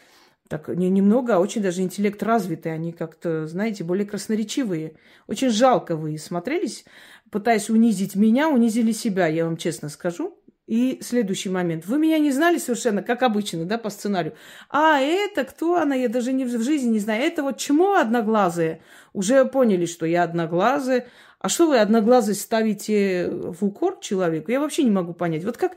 так, 0.47 0.67
не 0.69 0.89
немного, 0.89 1.35
а 1.35 1.39
очень 1.39 1.61
даже 1.61 1.81
интеллект 1.81 2.21
развитый. 2.23 2.73
Они 2.73 2.91
как-то, 2.91 3.45
знаете, 3.47 3.83
более 3.83 4.05
красноречивые. 4.05 4.95
Очень 5.27 5.49
жалко 5.49 5.95
вы 5.95 6.17
смотрелись, 6.17 6.85
пытаясь 7.29 7.69
унизить 7.69 8.15
меня, 8.15 8.49
унизили 8.49 8.91
себя, 8.91 9.27
я 9.27 9.45
вам 9.45 9.57
честно 9.57 9.89
скажу. 9.89 10.37
И 10.65 10.99
следующий 11.01 11.49
момент. 11.49 11.85
Вы 11.85 11.99
меня 11.99 12.19
не 12.19 12.31
знали 12.31 12.57
совершенно, 12.57 13.03
как 13.03 13.21
обычно, 13.21 13.65
да, 13.65 13.77
по 13.77 13.89
сценарию. 13.89 14.33
А 14.69 14.99
это 14.99 15.43
кто 15.43 15.75
она? 15.75 15.93
Я 15.93 16.07
даже 16.07 16.31
не 16.31 16.45
в 16.45 16.63
жизни 16.63 16.91
не 16.91 16.99
знаю. 16.99 17.21
Это 17.21 17.43
вот 17.43 17.57
чему 17.57 17.93
одноглазые? 17.93 18.81
Уже 19.11 19.43
поняли, 19.43 19.85
что 19.85 20.05
я 20.05 20.23
одноглазая. 20.23 21.07
А 21.39 21.49
что 21.49 21.67
вы 21.67 21.79
одноглазость 21.79 22.39
ставите 22.39 23.29
в 23.29 23.65
укор 23.65 23.99
человеку? 23.99 24.51
Я 24.51 24.61
вообще 24.61 24.83
не 24.83 24.91
могу 24.91 25.13
понять. 25.13 25.43
Вот 25.43 25.57
как, 25.57 25.75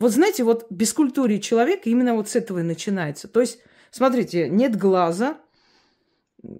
вот 0.00 0.10
знаете, 0.10 0.42
вот 0.42 0.66
бескультурие 0.68 1.40
человека 1.40 1.88
именно 1.88 2.14
вот 2.14 2.28
с 2.28 2.34
этого 2.34 2.58
и 2.58 2.62
начинается. 2.62 3.28
То 3.28 3.40
есть, 3.40 3.60
смотрите, 3.92 4.48
нет 4.48 4.76
глаза, 4.76 5.38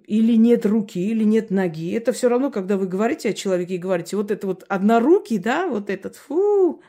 или 0.07 0.35
нет 0.35 0.65
руки, 0.65 0.99
или 0.99 1.23
нет 1.23 1.51
ноги. 1.51 1.93
Это 1.93 2.13
все 2.13 2.29
равно, 2.29 2.49
когда 2.49 2.77
вы 2.77 2.87
говорите 2.87 3.29
о 3.29 3.33
человеке 3.33 3.75
и 3.75 3.79
говорите, 3.79 4.15
вот 4.15 4.31
это 4.31 4.47
вот 4.47 4.63
однорукий, 4.67 5.37
да, 5.37 5.67
вот 5.67 5.89
этот, 5.89 6.15
фу. 6.15 6.81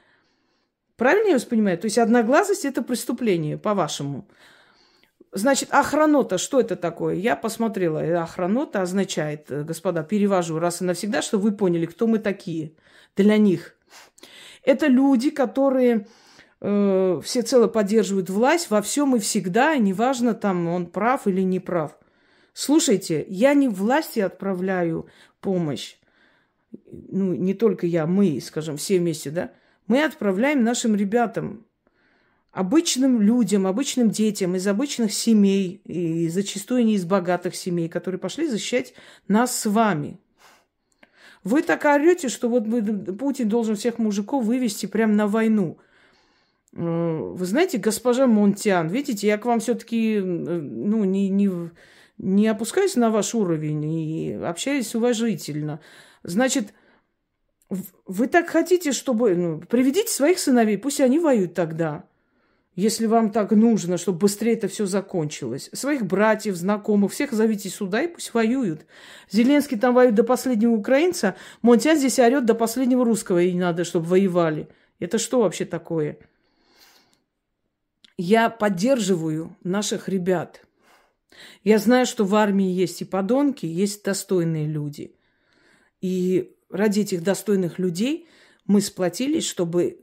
Правильно 0.96 1.28
я 1.28 1.32
вас 1.34 1.44
понимаю? 1.44 1.78
То 1.78 1.86
есть 1.86 1.98
одноглазость– 1.98 2.64
это 2.66 2.82
преступление, 2.82 3.58
по-вашему. 3.58 4.26
Значит, 5.32 5.68
охранота, 5.70 6.38
что 6.38 6.60
это 6.60 6.76
такое? 6.76 7.16
Я 7.16 7.36
посмотрела. 7.36 8.00
Охранота 8.22 8.80
означает, 8.80 9.50
э, 9.50 9.64
господа, 9.64 10.02
перевожу 10.02 10.58
раз 10.58 10.80
и 10.80 10.84
навсегда, 10.84 11.20
чтобы 11.20 11.44
вы 11.44 11.52
поняли, 11.52 11.84
кто 11.84 12.06
мы 12.06 12.18
такие 12.18 12.72
для 13.16 13.36
них. 13.36 13.76
Это 14.62 14.86
люди, 14.86 15.28
которые 15.28 16.06
э, 16.62 17.20
всецело 17.22 17.68
поддерживают 17.68 18.30
власть 18.30 18.70
во 18.70 18.80
всем 18.80 19.14
и 19.14 19.18
всегда, 19.18 19.76
неважно, 19.76 20.32
там 20.32 20.66
он 20.68 20.86
прав 20.86 21.26
или 21.26 21.42
не 21.42 21.60
прав. 21.60 21.98
Слушайте, 22.54 23.26
я 23.28 23.52
не 23.52 23.68
власти 23.68 24.20
отправляю 24.20 25.06
помощь. 25.42 25.98
Ну, 26.90 27.34
не 27.34 27.52
только 27.52 27.86
я, 27.86 28.06
мы, 28.06 28.40
скажем, 28.40 28.78
все 28.78 28.98
вместе, 28.98 29.30
да? 29.30 29.52
Мы 29.86 30.02
отправляем 30.02 30.64
нашим 30.64 30.96
ребятам, 30.96 31.64
обычным 32.50 33.20
людям, 33.20 33.66
обычным 33.66 34.10
детям 34.10 34.56
из 34.56 34.66
обычных 34.66 35.12
семей, 35.12 35.82
и 35.84 36.28
зачастую 36.28 36.84
не 36.84 36.94
из 36.94 37.04
богатых 37.04 37.54
семей, 37.54 37.88
которые 37.88 38.18
пошли 38.18 38.48
защищать 38.48 38.94
нас 39.28 39.56
с 39.56 39.66
вами. 39.66 40.18
Вы 41.44 41.62
так 41.62 41.84
орете, 41.84 42.28
что 42.28 42.48
вот 42.48 42.64
Путин 43.18 43.48
должен 43.48 43.76
всех 43.76 43.98
мужиков 43.98 44.44
вывести 44.44 44.86
прямо 44.86 45.12
на 45.12 45.28
войну. 45.28 45.78
вы 46.72 47.44
знаете, 47.44 47.78
госпожа 47.78 48.26
Монтян, 48.26 48.88
видите, 48.88 49.28
я 49.28 49.38
к 49.38 49.44
вам 49.44 49.60
все-таки, 49.60 50.18
ну, 50.18 51.04
не, 51.04 51.28
не, 51.28 51.50
не 52.18 52.48
опускаюсь 52.48 52.96
на 52.96 53.10
ваш 53.10 53.34
уровень 53.34 53.84
и 53.84 54.32
общаюсь 54.32 54.94
уважительно. 54.94 55.78
Значит, 56.24 56.72
вы 57.68 58.28
так 58.28 58.48
хотите, 58.48 58.92
чтобы... 58.92 59.34
Ну, 59.34 59.60
приведите 59.60 60.08
своих 60.08 60.38
сыновей, 60.38 60.78
пусть 60.78 61.00
они 61.00 61.18
воюют 61.18 61.54
тогда. 61.54 62.04
Если 62.76 63.06
вам 63.06 63.30
так 63.32 63.52
нужно, 63.52 63.96
чтобы 63.96 64.18
быстрее 64.18 64.52
это 64.52 64.68
все 64.68 64.84
закончилось. 64.84 65.70
Своих 65.72 66.04
братьев, 66.04 66.56
знакомых, 66.56 67.10
всех 67.10 67.32
зовите 67.32 67.70
сюда 67.70 68.02
и 68.02 68.06
пусть 68.06 68.34
воюют. 68.34 68.84
Зеленский 69.30 69.78
там 69.78 69.94
воюет 69.94 70.14
до 70.14 70.24
последнего 70.24 70.72
украинца, 70.72 71.36
Монтян 71.62 71.96
здесь 71.96 72.18
орет 72.18 72.44
до 72.44 72.54
последнего 72.54 73.04
русского, 73.04 73.42
и 73.42 73.54
надо, 73.54 73.84
чтобы 73.84 74.06
воевали. 74.06 74.68
Это 74.98 75.18
что 75.18 75.40
вообще 75.40 75.64
такое? 75.64 76.18
Я 78.18 78.50
поддерживаю 78.50 79.56
наших 79.64 80.08
ребят. 80.08 80.62
Я 81.64 81.78
знаю, 81.78 82.04
что 82.04 82.24
в 82.24 82.34
армии 82.34 82.70
есть 82.70 83.00
и 83.00 83.06
подонки, 83.06 83.64
есть 83.64 84.04
достойные 84.04 84.66
люди. 84.66 85.16
И 86.02 86.55
ради 86.76 87.00
этих 87.00 87.22
достойных 87.22 87.78
людей 87.78 88.28
мы 88.66 88.80
сплотились, 88.80 89.46
чтобы... 89.46 90.00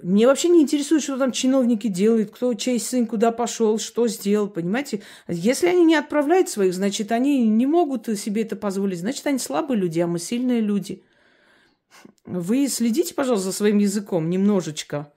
Мне 0.00 0.28
вообще 0.28 0.48
не 0.48 0.62
интересует, 0.62 1.02
что 1.02 1.18
там 1.18 1.32
чиновники 1.32 1.88
делают, 1.88 2.30
кто, 2.30 2.54
чей 2.54 2.78
сын 2.78 3.06
куда 3.06 3.32
пошел, 3.32 3.80
что 3.80 4.06
сделал, 4.06 4.48
понимаете? 4.48 5.02
Если 5.26 5.66
они 5.66 5.84
не 5.84 5.96
отправляют 5.96 6.48
своих, 6.48 6.72
значит, 6.72 7.10
они 7.10 7.48
не 7.48 7.66
могут 7.66 8.06
себе 8.16 8.42
это 8.42 8.54
позволить. 8.54 9.00
Значит, 9.00 9.26
они 9.26 9.38
слабые 9.38 9.78
люди, 9.78 9.98
а 9.98 10.06
мы 10.06 10.20
сильные 10.20 10.60
люди. 10.60 11.02
Вы 12.24 12.68
следите, 12.68 13.12
пожалуйста, 13.12 13.46
за 13.46 13.52
своим 13.52 13.78
языком 13.78 14.30
немножечко. 14.30 15.12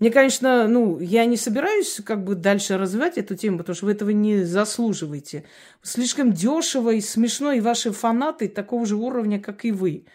Мне, 0.00 0.10
конечно, 0.10 0.66
ну, 0.66 0.98
я 0.98 1.24
не 1.24 1.36
собираюсь 1.36 2.00
как 2.04 2.24
бы 2.24 2.34
дальше 2.34 2.76
развивать 2.76 3.16
эту 3.16 3.36
тему, 3.36 3.58
потому 3.58 3.76
что 3.76 3.86
вы 3.86 3.92
этого 3.92 4.10
не 4.10 4.42
заслуживаете. 4.42 5.44
Слишком 5.82 6.32
дешево 6.32 6.90
и 6.90 7.00
смешно, 7.00 7.52
и 7.52 7.60
ваши 7.60 7.92
фанаты 7.92 8.48
такого 8.48 8.86
же 8.86 8.96
уровня, 8.96 9.40
как 9.40 9.64
и 9.64 9.70
вы. 9.70 10.06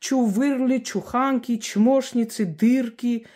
Чувырли, 0.00 0.78
чуханки, 0.78 1.56
чмошницы, 1.56 2.46
дырки, 2.46 3.26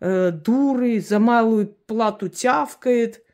э, 0.00 0.32
дуры, 0.32 1.00
за 1.00 1.20
малую 1.20 1.68
плату 1.86 2.28
тявкает. 2.28 3.24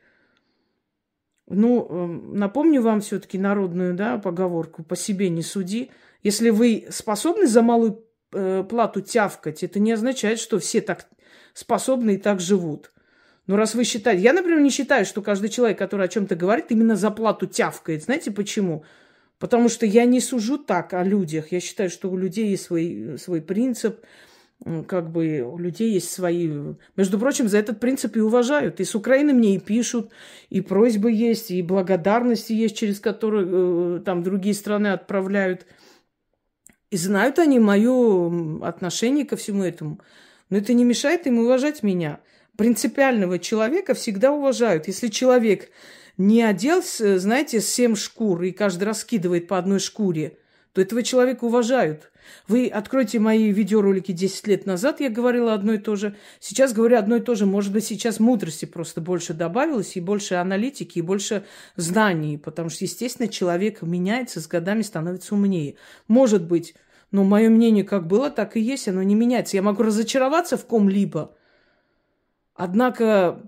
Ну, 1.47 1.87
э, 1.89 2.35
напомню 2.37 2.83
вам 2.83 3.01
все-таки 3.01 3.39
народную 3.39 3.95
да, 3.95 4.19
поговорку 4.19 4.83
«по 4.83 4.95
себе 4.95 5.29
не 5.29 5.41
суди». 5.41 5.89
Если 6.21 6.51
вы 6.51 6.87
способны 6.91 7.47
за 7.47 7.63
малую 7.63 8.03
э, 8.33 8.63
плату 8.69 9.01
тявкать, 9.01 9.63
это 9.63 9.79
не 9.79 9.93
означает, 9.93 10.39
что 10.39 10.59
все 10.59 10.81
так 10.81 11.07
способны 11.53 12.15
и 12.15 12.17
так 12.17 12.39
живут. 12.39 12.91
Но 13.47 13.55
раз 13.55 13.73
вы 13.73 13.83
считаете... 13.83 14.21
Я, 14.23 14.33
например, 14.33 14.59
не 14.59 14.69
считаю, 14.69 15.05
что 15.05 15.21
каждый 15.21 15.49
человек, 15.49 15.77
который 15.77 16.05
о 16.05 16.09
чем-то 16.09 16.35
говорит, 16.35 16.67
именно 16.69 16.95
за 16.95 17.09
плату 17.09 17.47
тявкает. 17.47 18.03
Знаете 18.03 18.29
почему? 18.31 18.83
Потому 19.39 19.69
что 19.69 19.85
я 19.85 20.05
не 20.05 20.19
сужу 20.19 20.57
так 20.57 20.93
о 20.93 21.03
людях. 21.03 21.51
Я 21.51 21.59
считаю, 21.59 21.89
что 21.89 22.11
у 22.11 22.17
людей 22.17 22.49
есть 22.49 22.65
свой, 22.65 23.17
свой 23.17 23.41
принцип, 23.41 24.01
как 24.87 25.09
бы 25.09 25.41
у 25.41 25.57
людей 25.57 25.93
есть 25.93 26.11
свои... 26.11 26.75
Между 26.97 27.17
прочим, 27.17 27.47
за 27.47 27.57
этот 27.57 27.79
принцип 27.79 28.17
и 28.17 28.19
уважают. 28.19 28.81
И 28.81 28.83
с 28.83 28.93
Украины 28.93 29.33
мне 29.33 29.55
и 29.55 29.59
пишут, 29.59 30.11
и 30.49 30.59
просьбы 30.59 31.11
есть, 31.11 31.49
и 31.49 31.61
благодарности 31.61 32.51
есть, 32.51 32.75
через 32.75 32.99
которые 32.99 33.47
э, 33.49 33.99
там 34.01 34.21
другие 34.21 34.53
страны 34.53 34.87
отправляют. 34.87 35.65
И 36.91 36.97
знают 36.97 37.39
они 37.39 37.59
мое 37.59 38.61
отношение 38.63 39.25
ко 39.25 39.37
всему 39.37 39.63
этому. 39.63 40.01
Но 40.49 40.57
это 40.57 40.73
не 40.73 40.83
мешает 40.83 41.27
им 41.27 41.39
уважать 41.39 41.83
меня. 41.83 42.19
Принципиального 42.57 43.39
человека 43.39 43.93
всегда 43.93 44.31
уважают. 44.31 44.87
Если 44.87 45.07
человек 45.07 45.69
не 46.17 46.43
одел, 46.43 46.83
знаете, 46.83 47.61
семь 47.61 47.95
шкур 47.95 48.43
и 48.43 48.51
каждый 48.51 48.83
раз 48.83 49.01
скидывает 49.01 49.47
по 49.47 49.57
одной 49.57 49.79
шкуре, 49.79 50.37
то 50.73 50.81
этого 50.81 51.01
человека 51.01 51.45
уважают. 51.45 52.11
Вы 52.47 52.67
откройте 52.67 53.17
мои 53.17 53.51
видеоролики 53.51 54.11
10 54.11 54.47
лет 54.47 54.65
назад, 54.67 54.99
я 54.99 55.09
говорила 55.09 55.53
одно 55.53 55.73
и 55.73 55.77
то 55.79 55.95
же. 55.95 56.15
Сейчас 56.39 56.73
говорю 56.73 56.97
одно 56.97 57.15
и 57.15 57.21
то 57.21 57.33
же. 57.33 57.47
Может 57.47 57.73
быть, 57.73 57.85
сейчас 57.85 58.19
мудрости 58.19 58.65
просто 58.65 59.01
больше 59.01 59.33
добавилось, 59.33 59.95
и 59.95 60.01
больше 60.01 60.35
аналитики, 60.35 60.99
и 60.99 61.01
больше 61.01 61.45
знаний. 61.75 62.37
Потому 62.37 62.69
что, 62.69 62.83
естественно, 62.83 63.29
человек 63.29 63.81
меняется, 63.81 64.41
с 64.41 64.47
годами 64.47 64.83
становится 64.83 65.33
умнее. 65.33 65.75
Может 66.07 66.45
быть, 66.45 66.75
но 67.11 67.23
мое 67.23 67.49
мнение 67.49 67.83
как 67.83 68.07
было, 68.07 68.29
так 68.29 68.57
и 68.57 68.61
есть, 68.61 68.87
оно 68.87 69.03
не 69.03 69.15
меняется. 69.15 69.57
Я 69.57 69.63
могу 69.63 69.83
разочароваться 69.83 70.57
в 70.57 70.65
ком-либо, 70.65 71.35
однако 72.53 73.41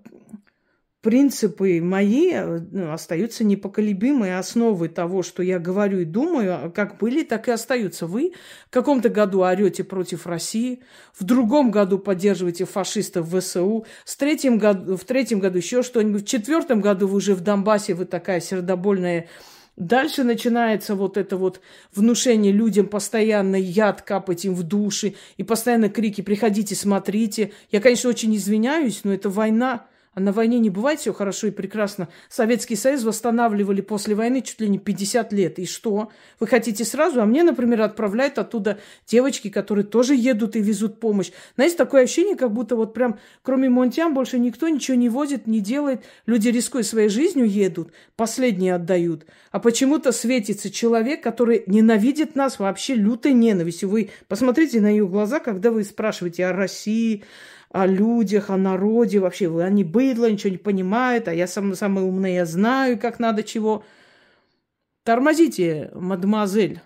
принципы 1.01 1.81
мои 1.81 2.31
ну, 2.35 2.93
остаются 2.93 3.43
непоколебимой 3.43 4.37
основой 4.37 4.87
того, 4.87 5.23
что 5.23 5.41
я 5.41 5.57
говорю 5.59 5.99
и 5.99 6.05
думаю, 6.05 6.71
как 6.71 6.97
были, 6.97 7.23
так 7.23 7.47
и 7.47 7.51
остаются. 7.51 8.05
Вы 8.05 8.33
в 8.67 8.69
каком-то 8.69 9.09
году 9.09 9.41
орете 9.41 9.83
против 9.83 10.27
России, 10.27 10.83
в 11.13 11.23
другом 11.23 11.71
году 11.71 11.97
поддерживаете 11.97 12.65
фашистов 12.65 13.27
в 13.27 13.39
ВСУ, 13.39 13.85
в 14.05 14.15
третьем 14.15 14.59
году, 14.59 14.95
в 14.95 15.03
третьем 15.03 15.39
году 15.39 15.57
еще 15.57 15.81
что-нибудь, 15.81 16.23
в 16.23 16.27
четвертом 16.27 16.81
году 16.81 17.07
вы 17.07 17.17
уже 17.17 17.33
в 17.33 17.41
Донбассе, 17.41 17.95
вы 17.95 18.05
такая 18.05 18.39
сердобольная 18.39 19.27
Дальше 19.77 20.23
начинается 20.23 20.95
вот 20.95 21.17
это 21.17 21.37
вот 21.37 21.61
внушение 21.93 22.51
людям, 22.51 22.87
постоянно 22.87 23.55
яд 23.55 24.01
капать 24.01 24.45
им 24.45 24.53
в 24.53 24.63
души, 24.63 25.15
и 25.37 25.43
постоянно 25.43 25.89
крики 25.89 26.21
«приходите, 26.21 26.75
смотрите». 26.75 27.51
Я, 27.71 27.79
конечно, 27.79 28.09
очень 28.09 28.35
извиняюсь, 28.35 29.01
но 29.03 29.13
это 29.13 29.29
война. 29.29 29.87
А 30.13 30.19
на 30.19 30.33
войне 30.33 30.59
не 30.59 30.69
бывает 30.69 30.99
все 30.99 31.13
хорошо 31.13 31.47
и 31.47 31.51
прекрасно. 31.51 32.09
Советский 32.27 32.75
Союз 32.75 33.03
восстанавливали 33.03 33.79
после 33.79 34.13
войны 34.13 34.41
чуть 34.41 34.59
ли 34.59 34.67
не 34.67 34.77
50 34.77 35.31
лет. 35.31 35.57
И 35.57 35.65
что? 35.65 36.09
Вы 36.37 36.47
хотите 36.47 36.83
сразу? 36.83 37.21
А 37.21 37.25
мне, 37.25 37.43
например, 37.43 37.81
отправляют 37.81 38.37
оттуда 38.37 38.79
девочки, 39.07 39.49
которые 39.49 39.85
тоже 39.85 40.13
едут 40.15 40.57
и 40.57 40.61
везут 40.61 40.99
помощь. 40.99 41.31
Знаете, 41.55 41.77
такое 41.77 42.03
ощущение, 42.03 42.35
как 42.35 42.51
будто 42.51 42.75
вот 42.75 42.93
прям 42.93 43.19
кроме 43.41 43.69
Монтян 43.69 44.13
больше 44.13 44.37
никто 44.37 44.67
ничего 44.67 44.97
не 44.97 45.07
возит, 45.07 45.47
не 45.47 45.61
делает. 45.61 46.03
Люди, 46.25 46.49
рискуя 46.49 46.83
своей 46.83 47.07
жизнью, 47.07 47.49
едут, 47.49 47.93
последние 48.17 48.75
отдают. 48.75 49.25
А 49.51 49.59
почему-то 49.59 50.11
светится 50.11 50.69
человек, 50.69 51.23
который 51.23 51.63
ненавидит 51.67 52.35
нас 52.35 52.59
вообще 52.59 52.95
лютой 52.95 53.31
ненавистью. 53.31 53.87
Вы 53.87 54.09
посмотрите 54.27 54.81
на 54.81 54.87
ее 54.89 55.07
глаза, 55.07 55.39
когда 55.39 55.71
вы 55.71 55.85
спрашиваете 55.85 56.47
о 56.47 56.51
России, 56.51 57.23
о 57.71 57.85
людях, 57.87 58.49
о 58.49 58.57
народе. 58.57 59.19
Вообще, 59.19 59.63
они 59.63 59.83
быдло, 59.83 60.29
ничего 60.29 60.51
не 60.51 60.57
понимают, 60.57 61.27
а 61.27 61.33
я 61.33 61.47
сам, 61.47 61.73
самый 61.75 62.03
умный, 62.03 62.35
я 62.35 62.45
знаю, 62.45 62.99
как 62.99 63.19
надо 63.19 63.43
чего. 63.43 63.83
Тормозите, 65.03 65.89
мадемуазель, 65.95 66.81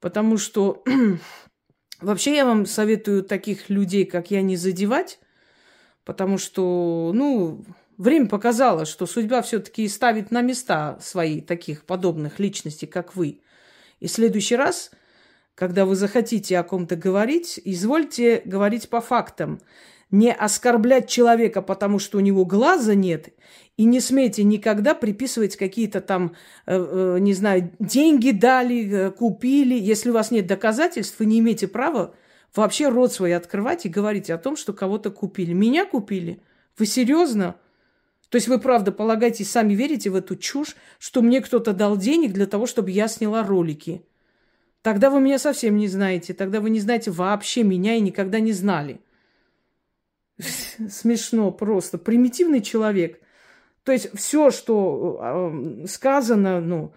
потому 0.00 0.38
что 0.38 0.82
вообще 2.00 2.36
я 2.36 2.46
вам 2.46 2.64
советую 2.66 3.24
таких 3.24 3.68
людей, 3.68 4.06
как 4.06 4.30
я, 4.30 4.40
не 4.40 4.56
задевать, 4.56 5.18
потому 6.04 6.38
что, 6.38 7.10
ну, 7.14 7.64
время 7.98 8.26
показало, 8.26 8.86
что 8.86 9.06
судьба 9.06 9.42
все-таки 9.42 9.86
ставит 9.88 10.30
на 10.30 10.40
места 10.40 10.98
свои 11.00 11.42
таких 11.42 11.84
подобных 11.84 12.38
личностей, 12.38 12.86
как 12.86 13.16
вы. 13.16 13.40
И 14.00 14.06
в 14.06 14.10
следующий 14.10 14.56
раз, 14.56 14.92
когда 15.54 15.84
вы 15.84 15.94
захотите 15.94 16.58
о 16.58 16.62
ком-то 16.62 16.96
говорить, 16.96 17.60
извольте 17.64 18.40
говорить 18.44 18.88
по 18.88 19.02
фактам 19.02 19.60
не 20.10 20.32
оскорблять 20.32 21.08
человека, 21.08 21.62
потому 21.62 21.98
что 21.98 22.18
у 22.18 22.20
него 22.20 22.44
глаза 22.44 22.94
нет, 22.94 23.30
и 23.76 23.84
не 23.84 24.00
смейте 24.00 24.44
никогда 24.44 24.94
приписывать 24.94 25.56
какие-то 25.56 26.00
там, 26.00 26.34
э, 26.66 26.76
э, 26.76 27.18
не 27.20 27.34
знаю, 27.34 27.70
деньги 27.78 28.30
дали, 28.30 28.90
э, 28.90 29.10
купили. 29.10 29.74
Если 29.74 30.10
у 30.10 30.14
вас 30.14 30.30
нет 30.30 30.46
доказательств, 30.46 31.18
вы 31.18 31.26
не 31.26 31.40
имеете 31.40 31.68
права 31.68 32.14
вообще 32.54 32.88
рот 32.88 33.12
свой 33.12 33.34
открывать 33.34 33.84
и 33.84 33.90
говорить 33.90 34.30
о 34.30 34.38
том, 34.38 34.56
что 34.56 34.72
кого-то 34.72 35.10
купили. 35.10 35.52
Меня 35.52 35.84
купили? 35.84 36.40
Вы 36.78 36.86
серьезно? 36.86 37.56
То 38.30 38.36
есть 38.36 38.48
вы 38.48 38.58
правда 38.58 38.92
полагаете, 38.92 39.44
сами 39.44 39.74
верите 39.74 40.10
в 40.10 40.16
эту 40.16 40.36
чушь, 40.36 40.76
что 40.98 41.22
мне 41.22 41.40
кто-то 41.40 41.72
дал 41.72 41.96
денег 41.96 42.32
для 42.32 42.46
того, 42.46 42.66
чтобы 42.66 42.90
я 42.90 43.08
сняла 43.08 43.44
ролики? 43.44 44.02
Тогда 44.82 45.10
вы 45.10 45.20
меня 45.20 45.38
совсем 45.38 45.76
не 45.76 45.88
знаете, 45.88 46.32
тогда 46.32 46.60
вы 46.60 46.70
не 46.70 46.80
знаете 46.80 47.10
вообще 47.10 47.62
меня 47.62 47.96
и 47.96 48.00
никогда 48.00 48.40
не 48.40 48.52
знали. 48.52 49.00
Смешно 50.88 51.50
просто. 51.50 51.98
Примитивный 51.98 52.60
человек. 52.60 53.20
То 53.84 53.92
есть 53.92 54.16
все, 54.16 54.50
что 54.50 55.20
э, 55.20 55.86
сказано, 55.86 56.60
ну, 56.60 56.92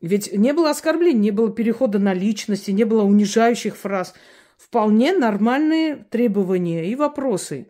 ведь 0.00 0.32
не 0.32 0.52
было 0.52 0.70
оскорблений, 0.70 1.20
не 1.20 1.30
было 1.30 1.50
перехода 1.50 1.98
на 1.98 2.14
личности, 2.14 2.70
не 2.70 2.84
было 2.84 3.02
унижающих 3.02 3.76
фраз. 3.76 4.14
Вполне 4.56 5.12
нормальные 5.12 6.06
требования 6.10 6.90
и 6.90 6.94
вопросы, 6.94 7.68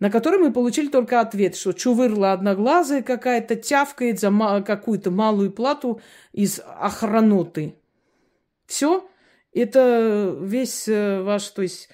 на 0.00 0.10
которые 0.10 0.40
мы 0.40 0.52
получили 0.52 0.88
только 0.88 1.20
ответ, 1.20 1.56
что 1.56 1.72
чувырла 1.72 2.32
одноглазая 2.32 3.02
какая-то 3.02 3.56
тявкает 3.56 4.18
за 4.18 4.30
какую-то 4.66 5.10
малую 5.10 5.52
плату 5.52 6.00
из 6.32 6.60
охраноты. 6.64 7.74
Все. 8.66 9.08
Это 9.52 10.36
весь 10.40 10.88
э, 10.88 11.22
ваш, 11.22 11.48
то 11.48 11.62
есть 11.62 11.88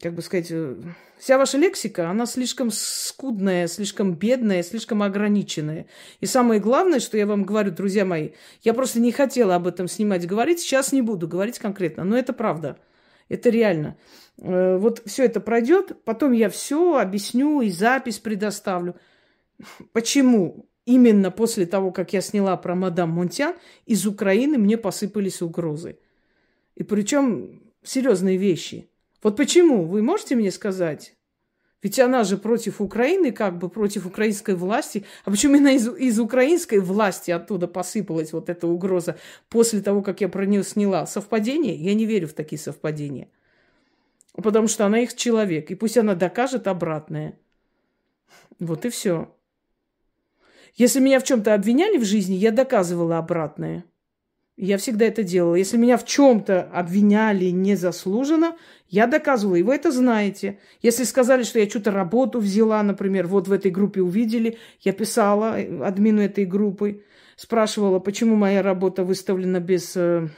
как 0.00 0.14
бы 0.14 0.22
сказать, 0.22 0.48
э, 0.50 0.76
вся 1.18 1.38
ваша 1.38 1.58
лексика, 1.58 2.10
она 2.10 2.26
слишком 2.26 2.70
скудная, 2.70 3.66
слишком 3.66 4.14
бедная, 4.14 4.62
слишком 4.62 5.02
ограниченная. 5.02 5.86
И 6.20 6.26
самое 6.26 6.60
главное, 6.60 7.00
что 7.00 7.16
я 7.16 7.26
вам 7.26 7.44
говорю, 7.44 7.70
друзья 7.70 8.04
мои, 8.04 8.30
я 8.62 8.74
просто 8.74 9.00
не 9.00 9.12
хотела 9.12 9.54
об 9.54 9.66
этом 9.66 9.88
снимать, 9.88 10.26
говорить, 10.26 10.60
сейчас 10.60 10.92
не 10.92 11.02
буду 11.02 11.28
говорить 11.28 11.58
конкретно, 11.58 12.04
но 12.04 12.16
это 12.16 12.32
правда, 12.32 12.78
это 13.28 13.50
реально. 13.50 13.96
Э, 14.38 14.76
вот 14.76 15.02
все 15.06 15.24
это 15.24 15.40
пройдет, 15.40 16.02
потом 16.04 16.32
я 16.32 16.48
все 16.48 16.98
объясню 16.98 17.60
и 17.60 17.70
запись 17.70 18.18
предоставлю. 18.18 18.96
Почему 19.92 20.66
именно 20.86 21.30
после 21.30 21.66
того, 21.66 21.92
как 21.92 22.12
я 22.12 22.20
сняла 22.20 22.56
про 22.56 22.74
мадам 22.74 23.10
Монтян, 23.10 23.54
из 23.86 24.06
Украины 24.06 24.58
мне 24.58 24.76
посыпались 24.76 25.42
угрозы. 25.42 25.98
И 26.74 26.82
причем 26.82 27.62
серьезные 27.84 28.36
вещи– 28.36 28.88
вот 29.22 29.36
почему? 29.36 29.84
Вы 29.84 30.02
можете 30.02 30.34
мне 30.34 30.50
сказать? 30.50 31.14
Ведь 31.82 31.98
она 31.98 32.22
же 32.22 32.38
против 32.38 32.80
Украины, 32.80 33.32
как 33.32 33.58
бы 33.58 33.68
против 33.68 34.06
украинской 34.06 34.54
власти. 34.54 35.04
А 35.24 35.30
почему 35.30 35.56
именно 35.56 35.74
из, 35.74 35.88
из 35.88 36.20
украинской 36.20 36.78
власти 36.78 37.32
оттуда 37.32 37.66
посыпалась 37.66 38.32
вот 38.32 38.48
эта 38.48 38.68
угроза 38.68 39.18
после 39.48 39.80
того, 39.82 40.00
как 40.02 40.20
я 40.20 40.28
про 40.28 40.46
нее 40.46 40.62
сняла? 40.62 41.06
Совпадение? 41.06 41.74
Я 41.74 41.94
не 41.94 42.06
верю 42.06 42.28
в 42.28 42.34
такие 42.34 42.60
совпадения. 42.60 43.28
Потому 44.34 44.68
что 44.68 44.86
она 44.86 45.00
их 45.00 45.16
человек. 45.16 45.72
И 45.72 45.74
пусть 45.74 45.98
она 45.98 46.14
докажет 46.14 46.68
обратное. 46.68 47.36
Вот 48.60 48.84
и 48.84 48.90
все. 48.90 49.34
Если 50.76 51.00
меня 51.00 51.18
в 51.18 51.24
чем-то 51.24 51.52
обвиняли 51.52 51.98
в 51.98 52.04
жизни, 52.04 52.34
я 52.34 52.52
доказывала 52.52 53.18
обратное. 53.18 53.84
Я 54.56 54.76
всегда 54.76 55.06
это 55.06 55.22
делала. 55.22 55.54
Если 55.54 55.78
меня 55.78 55.96
в 55.96 56.04
чем-то 56.04 56.62
обвиняли 56.72 57.46
незаслуженно, 57.46 58.56
я 58.88 59.06
доказывала, 59.06 59.56
и 59.56 59.62
вы 59.62 59.74
это 59.74 59.90
знаете. 59.90 60.58
Если 60.82 61.04
сказали, 61.04 61.42
что 61.42 61.58
я 61.58 61.68
что-то 61.68 61.90
работу 61.90 62.38
взяла, 62.38 62.82
например, 62.82 63.26
вот 63.26 63.48
в 63.48 63.52
этой 63.52 63.70
группе 63.70 64.02
увидели, 64.02 64.58
я 64.80 64.92
писала 64.92 65.54
админу 65.82 66.20
этой 66.20 66.44
группы, 66.44 67.02
спрашивала, 67.36 67.98
почему 67.98 68.36
моя 68.36 68.62
работа 68.62 69.04
выставлена 69.04 69.58
без 69.58 69.96
э, 69.96 70.28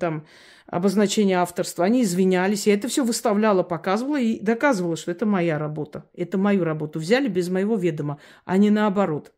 там, 0.00 0.26
обозначения 0.66 1.38
авторства. 1.38 1.84
Они 1.84 2.02
извинялись, 2.02 2.66
я 2.66 2.74
это 2.74 2.88
все 2.88 3.04
выставляла, 3.04 3.62
показывала 3.62 4.20
и 4.20 4.40
доказывала, 4.40 4.96
что 4.96 5.12
это 5.12 5.26
моя 5.26 5.58
работа. 5.58 6.04
Это 6.14 6.38
мою 6.38 6.64
работу 6.64 6.98
взяли 6.98 7.28
без 7.28 7.48
моего 7.48 7.76
ведома, 7.76 8.18
а 8.44 8.56
не 8.56 8.70
наоборот. 8.70 9.32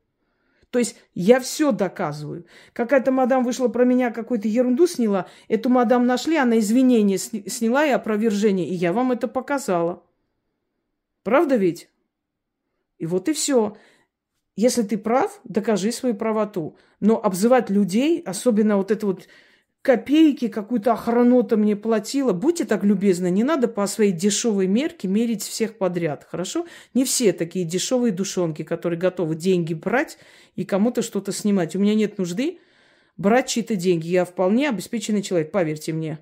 То 0.76 0.80
есть 0.80 0.96
я 1.14 1.40
все 1.40 1.72
доказываю. 1.72 2.44
Какая-то 2.74 3.10
мадам 3.10 3.44
вышла 3.44 3.68
про 3.68 3.86
меня, 3.86 4.10
какую-то 4.10 4.46
ерунду 4.46 4.86
сняла. 4.86 5.26
Эту 5.48 5.70
мадам 5.70 6.06
нашли, 6.06 6.36
она 6.36 6.58
извинения 6.58 7.16
сняла 7.16 7.86
и 7.86 7.92
опровержение. 7.92 8.68
И 8.68 8.74
я 8.74 8.92
вам 8.92 9.10
это 9.10 9.26
показала. 9.26 10.02
Правда 11.22 11.56
ведь? 11.56 11.88
И 12.98 13.06
вот 13.06 13.30
и 13.30 13.32
все. 13.32 13.78
Если 14.54 14.82
ты 14.82 14.98
прав, 14.98 15.40
докажи 15.44 15.92
свою 15.92 16.14
правоту. 16.14 16.76
Но 17.00 17.24
обзывать 17.24 17.70
людей, 17.70 18.20
особенно 18.20 18.76
вот 18.76 18.90
это 18.90 19.06
вот 19.06 19.28
копейки, 19.86 20.48
какую-то 20.48 20.94
охранота 20.94 21.56
мне 21.56 21.76
платила. 21.76 22.32
Будьте 22.32 22.64
так 22.64 22.82
любезны, 22.82 23.30
не 23.30 23.44
надо 23.44 23.68
по 23.68 23.86
своей 23.86 24.10
дешевой 24.10 24.66
мерке 24.66 25.06
мерить 25.06 25.44
всех 25.44 25.78
подряд, 25.78 26.26
хорошо? 26.28 26.66
Не 26.92 27.04
все 27.04 27.32
такие 27.32 27.64
дешевые 27.64 28.12
душонки, 28.12 28.64
которые 28.64 28.98
готовы 28.98 29.36
деньги 29.36 29.74
брать 29.74 30.18
и 30.56 30.64
кому-то 30.64 31.02
что-то 31.02 31.30
снимать. 31.30 31.76
У 31.76 31.78
меня 31.78 31.94
нет 31.94 32.18
нужды 32.18 32.58
брать 33.16 33.46
чьи-то 33.46 33.76
деньги. 33.76 34.08
Я 34.08 34.24
вполне 34.24 34.68
обеспеченный 34.70 35.22
человек, 35.22 35.52
поверьте 35.52 35.92
мне. 35.92 36.18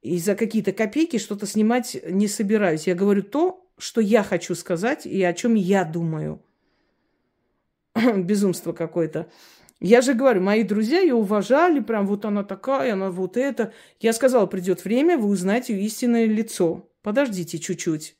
И 0.00 0.16
за 0.18 0.36
какие-то 0.36 0.70
копейки 0.70 1.18
что-то 1.18 1.46
снимать 1.46 2.00
не 2.08 2.28
собираюсь. 2.28 2.86
Я 2.86 2.94
говорю 2.94 3.24
то, 3.24 3.66
что 3.76 4.00
я 4.00 4.22
хочу 4.22 4.54
сказать 4.54 5.04
и 5.04 5.20
о 5.24 5.32
чем 5.32 5.56
я 5.56 5.84
думаю. 5.84 6.40
Безумство 8.16 8.72
какое-то. 8.72 9.28
Я 9.80 10.00
же 10.00 10.14
говорю, 10.14 10.40
мои 10.40 10.64
друзья 10.64 11.00
ее 11.00 11.14
уважали, 11.14 11.78
прям 11.78 12.06
вот 12.06 12.24
она 12.24 12.42
такая, 12.42 12.94
она 12.94 13.10
вот 13.10 13.36
это. 13.36 13.72
Я 14.00 14.12
сказала, 14.12 14.46
придет 14.46 14.84
время, 14.84 15.16
вы 15.16 15.28
узнаете 15.28 15.74
ее 15.74 15.86
истинное 15.86 16.26
лицо. 16.26 16.88
Подождите 17.02 17.58
чуть-чуть. 17.58 18.16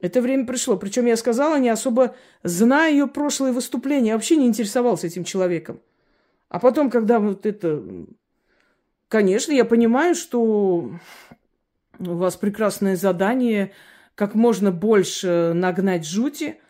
Это 0.00 0.20
время 0.20 0.46
пришло. 0.46 0.76
Причем 0.76 1.06
я 1.06 1.16
сказала, 1.16 1.58
не 1.58 1.68
особо 1.68 2.14
зная 2.44 2.92
ее 2.92 3.08
прошлые 3.08 3.52
выступления, 3.52 4.14
вообще 4.14 4.36
не 4.36 4.46
интересовался 4.46 5.08
этим 5.08 5.24
человеком. 5.24 5.80
А 6.48 6.58
потом, 6.58 6.90
когда 6.90 7.18
вот 7.18 7.44
это... 7.44 7.82
Конечно, 9.08 9.52
я 9.52 9.64
понимаю, 9.64 10.14
что 10.14 10.92
у 11.98 12.14
вас 12.14 12.36
прекрасное 12.36 12.96
задание 12.96 13.72
как 14.14 14.34
можно 14.34 14.70
больше 14.70 15.52
нагнать 15.54 16.06
жути– 16.06 16.60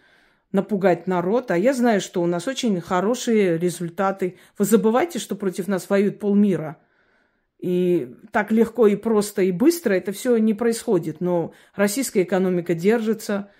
напугать 0.53 1.07
народ, 1.07 1.51
а 1.51 1.59
я 1.59 1.75
знаю, 1.75 2.01
что 2.01 2.23
у 2.23 2.27
нас 2.27 2.47
очень 2.47 2.81
хорошие 2.81 3.59
результаты. 3.59 4.37
Вы 4.59 4.65
забывайте, 4.65 5.19
что 5.19 5.35
против 5.35 5.69
нас 5.69 5.89
воюет 5.89 6.19
полмира. 6.19 6.79
И 7.59 8.15
так 8.33 8.53
легко 8.53 8.87
и 8.87 8.97
просто 8.97 9.43
и 9.43 9.53
быстро 9.53 9.95
это 9.95 10.13
все 10.13 10.37
не 10.37 10.53
происходит. 10.55 11.21
Но 11.21 11.53
российская 11.75 12.23
экономика 12.23 12.75
держится, 12.75 13.51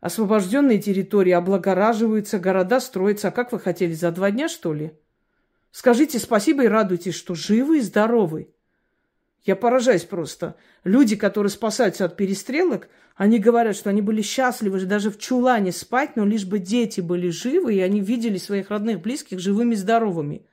освобожденные 0.00 0.78
территории 0.78 1.32
облагораживаются, 1.32 2.38
города 2.38 2.80
строятся. 2.80 3.28
А 3.28 3.30
как 3.32 3.52
вы 3.52 3.60
хотели, 3.60 3.92
за 3.92 4.10
два 4.10 4.30
дня, 4.30 4.48
что 4.48 4.74
ли? 4.74 4.92
Скажите 5.70 6.18
спасибо 6.18 6.64
и 6.64 6.68
радуйтесь, 6.68 7.14
что 7.14 7.34
живы 7.34 7.78
и 7.78 7.80
здоровы. 7.80 8.53
Я 9.44 9.56
поражаюсь 9.56 10.04
просто. 10.04 10.56
Люди, 10.84 11.16
которые 11.16 11.50
спасаются 11.50 12.06
от 12.06 12.16
перестрелок, 12.16 12.88
они 13.14 13.38
говорят, 13.38 13.76
что 13.76 13.90
они 13.90 14.00
были 14.00 14.22
счастливы 14.22 14.80
даже 14.86 15.10
в 15.10 15.18
чулане 15.18 15.70
спать, 15.70 16.16
но 16.16 16.24
лишь 16.24 16.46
бы 16.46 16.58
дети 16.58 17.00
были 17.00 17.28
живы, 17.28 17.74
и 17.74 17.80
они 17.80 18.00
видели 18.00 18.38
своих 18.38 18.70
родных, 18.70 19.02
близких 19.02 19.38
живыми, 19.38 19.74
здоровыми. 19.74 20.46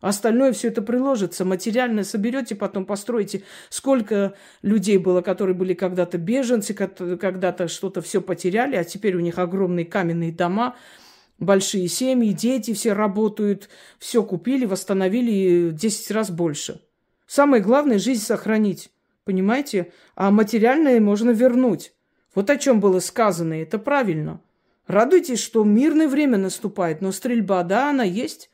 Остальное 0.00 0.52
все 0.52 0.68
это 0.68 0.80
приложится, 0.80 1.44
материально 1.44 2.04
соберете, 2.04 2.54
потом 2.54 2.86
построите. 2.86 3.42
Сколько 3.68 4.34
людей 4.62 4.96
было, 4.96 5.22
которые 5.22 5.54
были 5.54 5.74
когда-то 5.74 6.18
беженцы, 6.18 6.72
когда-то 6.72 7.68
что-то 7.68 8.00
все 8.00 8.22
потеряли, 8.22 8.76
а 8.76 8.84
теперь 8.84 9.16
у 9.16 9.20
них 9.20 9.38
огромные 9.38 9.84
каменные 9.84 10.32
дома, 10.32 10.76
большие 11.38 11.88
семьи, 11.88 12.32
дети 12.32 12.74
все 12.74 12.92
работают, 12.92 13.68
все 13.98 14.22
купили, 14.22 14.66
восстановили 14.66 15.70
10 15.70 16.10
раз 16.12 16.30
больше. 16.30 16.80
Самое 17.28 17.62
главное– 17.62 17.98
жизнь 18.00 18.22
сохранить, 18.22 18.90
понимаете? 19.24 19.92
А 20.14 20.30
материальное 20.30 20.98
можно 20.98 21.30
вернуть. 21.30 21.92
Вот 22.34 22.48
о 22.48 22.56
чем 22.56 22.80
было 22.80 23.00
сказано, 23.00 23.52
это 23.52 23.78
правильно. 23.78 24.40
Радуйтесь, 24.86 25.38
что 25.38 25.62
мирное 25.62 26.08
время 26.08 26.38
наступает, 26.38 27.02
но 27.02 27.12
стрельба, 27.12 27.64
да, 27.64 27.90
она 27.90 28.02
есть. 28.02 28.50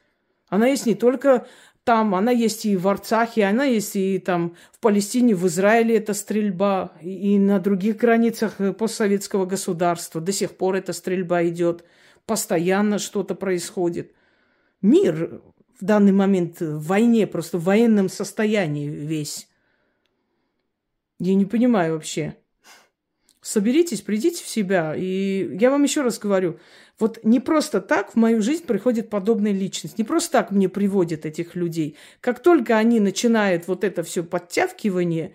Она 0.49 0.67
есть 0.67 0.87
не 0.87 0.97
только 0.97 1.47
там, 1.85 2.17
она 2.17 2.33
есть 2.33 2.67
и 2.67 2.77
в 2.77 2.89
Арцахе, 2.89 3.45
она 3.45 3.63
есть 3.63 3.95
и 3.95 4.19
там 4.19 4.57
в 4.73 4.81
Палестине, 4.81 5.37
в 5.37 5.47
Израиле 5.47 5.97
эта 5.97 6.13
стрельба, 6.13 6.95
и 7.01 7.39
на 7.39 7.61
других 7.61 7.99
границах 7.99 8.61
э, 8.61 8.73
постсоветского 8.73 9.47
государства. 9.47 10.21
До 10.21 10.33
сих 10.33 10.57
пор 10.57 10.75
эта 10.75 10.93
стрельба 10.93 11.45
идет, 11.45 11.85
постоянно 12.27 12.99
что-то 12.99 13.37
происходит. 13.37 14.13
Мир 14.83 15.43
в 15.81 15.85
данный 15.85 16.13
момент 16.13 16.61
в 16.61 16.87
войне, 16.87 17.27
просто 17.27 17.59
в 17.59 17.65
военном 17.65 18.09
состоянии 18.09 18.89
весь. 18.89 19.49
Я 21.19 21.35
не 21.35 21.45
понимаю 21.45 21.95
вообще. 21.95 22.37
Соберитесь, 23.41 24.01
придите 24.01 24.43
в 24.43 24.49
себя. 24.49 24.95
И 24.97 25.57
я 25.61 25.71
вам 25.71 25.83
еще 25.83 26.03
раз 26.03 26.19
говорю, 26.19 26.59
вот 26.99 27.19
не 27.25 27.41
просто 27.41 27.81
так 27.81 28.13
в 28.13 28.17
мою 28.17 28.41
жизнь 28.41 28.65
приходит 28.65 29.11
подобная 29.11 29.53
личность. 29.53 29.99
Не 29.99 30.05
просто 30.05 30.33
так 30.33 30.51
мне 30.51 30.69
приводят 30.69 31.27
этих 31.27 31.55
людей. 31.55 31.97
Как 32.21 32.41
только 32.41 32.79
они 32.79 33.01
начинают 33.01 33.69
вот 33.69 33.85
это 33.85 34.03
все 34.03 34.23
подтягивание, 34.23 35.35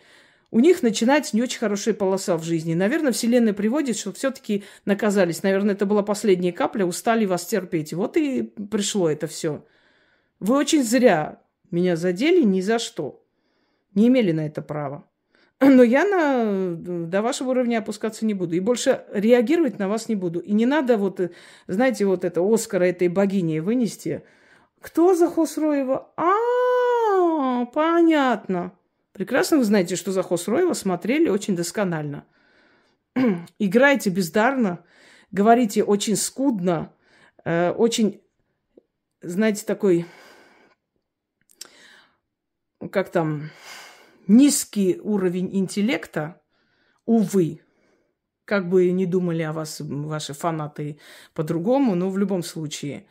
у 0.51 0.59
них 0.59 0.81
начинается 0.81 1.35
не 1.35 1.43
очень 1.43 1.59
хорошая 1.59 1.93
полоса 1.93 2.35
в 2.37 2.43
жизни. 2.43 2.73
Наверное, 2.73 3.11
Вселенная 3.11 3.53
приводит, 3.53 3.97
что 3.97 4.11
все-таки 4.13 4.63
наказались. 4.85 5.43
Наверное, 5.43 5.75
это 5.75 5.85
была 5.85 6.01
последняя 6.01 6.51
капля, 6.51 6.85
устали 6.85 7.25
вас 7.25 7.45
терпеть. 7.45 7.93
Вот 7.93 8.17
и 8.17 8.41
пришло 8.41 9.09
это 9.09 9.27
все. 9.27 9.63
Вы 10.39 10.55
очень 10.55 10.83
зря 10.83 11.41
меня 11.71 11.95
задели 11.95 12.41
ни 12.43 12.61
за 12.61 12.79
что. 12.79 13.23
Не 13.95 14.07
имели 14.07 14.31
на 14.31 14.45
это 14.45 14.61
права. 14.61 15.05
Но 15.59 15.83
я 15.83 16.05
на, 16.05 16.75
до 16.75 17.21
вашего 17.21 17.51
уровня 17.51 17.79
опускаться 17.79 18.25
не 18.25 18.33
буду. 18.33 18.55
И 18.55 18.59
больше 18.59 19.03
реагировать 19.11 19.79
на 19.79 19.89
вас 19.89 20.07
не 20.07 20.15
буду. 20.15 20.39
И 20.39 20.53
не 20.53 20.65
надо 20.65 20.97
вот, 20.97 21.19
знаете, 21.67 22.05
вот 22.05 22.23
это 22.23 22.41
Оскара 22.41 22.85
этой 22.85 23.09
богини 23.09 23.59
вынести. 23.59 24.23
Кто 24.79 25.13
за 25.13 25.27
Хосроева? 25.27 26.11
А, 26.15 27.65
понятно. 27.65 28.73
Прекрасно 29.11 29.57
вы 29.57 29.65
знаете, 29.65 29.97
что 29.97 30.11
за 30.11 30.23
Хосроева 30.23 30.73
смотрели 30.73 31.27
очень 31.27 31.55
досконально. 31.55 32.25
Играете 33.59 34.09
бездарно, 34.11 34.85
говорите 35.31 35.83
очень 35.83 36.15
скудно, 36.15 36.93
э, 37.43 37.71
очень, 37.71 38.21
знаете, 39.21 39.65
такой, 39.65 40.05
как 42.91 43.11
там, 43.11 43.49
низкий 44.27 44.99
уровень 44.99 45.55
интеллекта, 45.55 46.39
Увы. 47.09 47.61
Как 48.45 48.69
бы 48.69 48.91
не 48.91 49.07
думали 49.07 49.41
о 49.41 49.51
вас 49.51 49.79
ваши 49.79 50.33
фанаты 50.33 50.99
по-другому, 51.33 51.95
но 51.95 52.11
в 52.11 52.19
любом 52.19 52.43
случае 52.43 53.07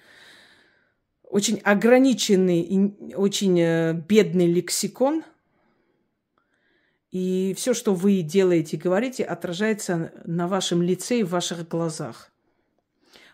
очень 1.24 1.58
ограниченный 1.64 2.94
очень 3.16 3.58
э, 3.60 3.92
бедный 3.94 4.46
лексикон. 4.46 5.24
И 7.10 7.54
все, 7.56 7.74
что 7.74 7.92
вы 7.92 8.22
делаете 8.22 8.76
и 8.76 8.80
говорите, 8.80 9.24
отражается 9.24 10.12
на 10.24 10.46
вашем 10.46 10.80
лице 10.80 11.18
и 11.18 11.24
в 11.24 11.30
ваших 11.30 11.66
глазах. 11.66 12.30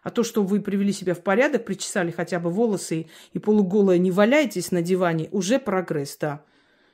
А 0.05 0.11
то, 0.11 0.23
что 0.23 0.45
вы 0.45 0.61
привели 0.61 0.93
себя 0.93 1.15
в 1.15 1.23
порядок, 1.23 1.65
причесали 1.65 2.11
хотя 2.11 2.39
бы 2.39 2.51
волосы 2.51 3.07
и 3.33 3.39
полуголые 3.39 3.99
не 3.99 4.11
валяетесь 4.11 4.71
на 4.71 4.83
диване, 4.83 5.31
уже 5.33 5.59
прогресс, 5.59 6.17
да. 6.21 6.45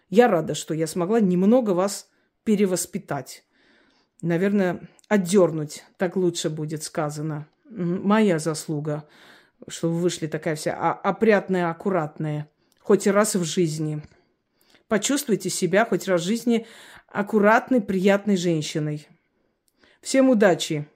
Я 0.09 0.29
рада, 0.29 0.55
что 0.55 0.75
я 0.75 0.87
смогла 0.87 1.21
немного 1.21 1.71
вас 1.71 2.09
перевоспитать. 2.45 3.45
Наверное, 4.23 4.89
отдернуть, 5.09 5.85
так 5.99 6.15
лучше 6.15 6.51
будет 6.51 6.85
сказано. 6.85 7.49
Моя 7.69 8.39
заслуга, 8.39 9.09
что 9.67 9.91
вы 9.91 9.99
вышли 9.99 10.29
такая 10.29 10.55
вся 10.55 10.73
опрятная, 10.93 11.69
аккуратная. 11.69 12.49
Хоть 12.79 13.09
раз 13.09 13.35
в 13.35 13.43
жизни. 13.43 14.03
Почувствуйте 14.87 15.51
себя 15.51 15.85
хоть 15.85 16.07
раз 16.07 16.23
в 16.23 16.25
жизни 16.25 16.65
аккуратной, 17.09 17.81
приятной 17.81 18.37
женщиной. 18.37 19.09
Всем 20.01 20.31
удачи! 20.31 20.87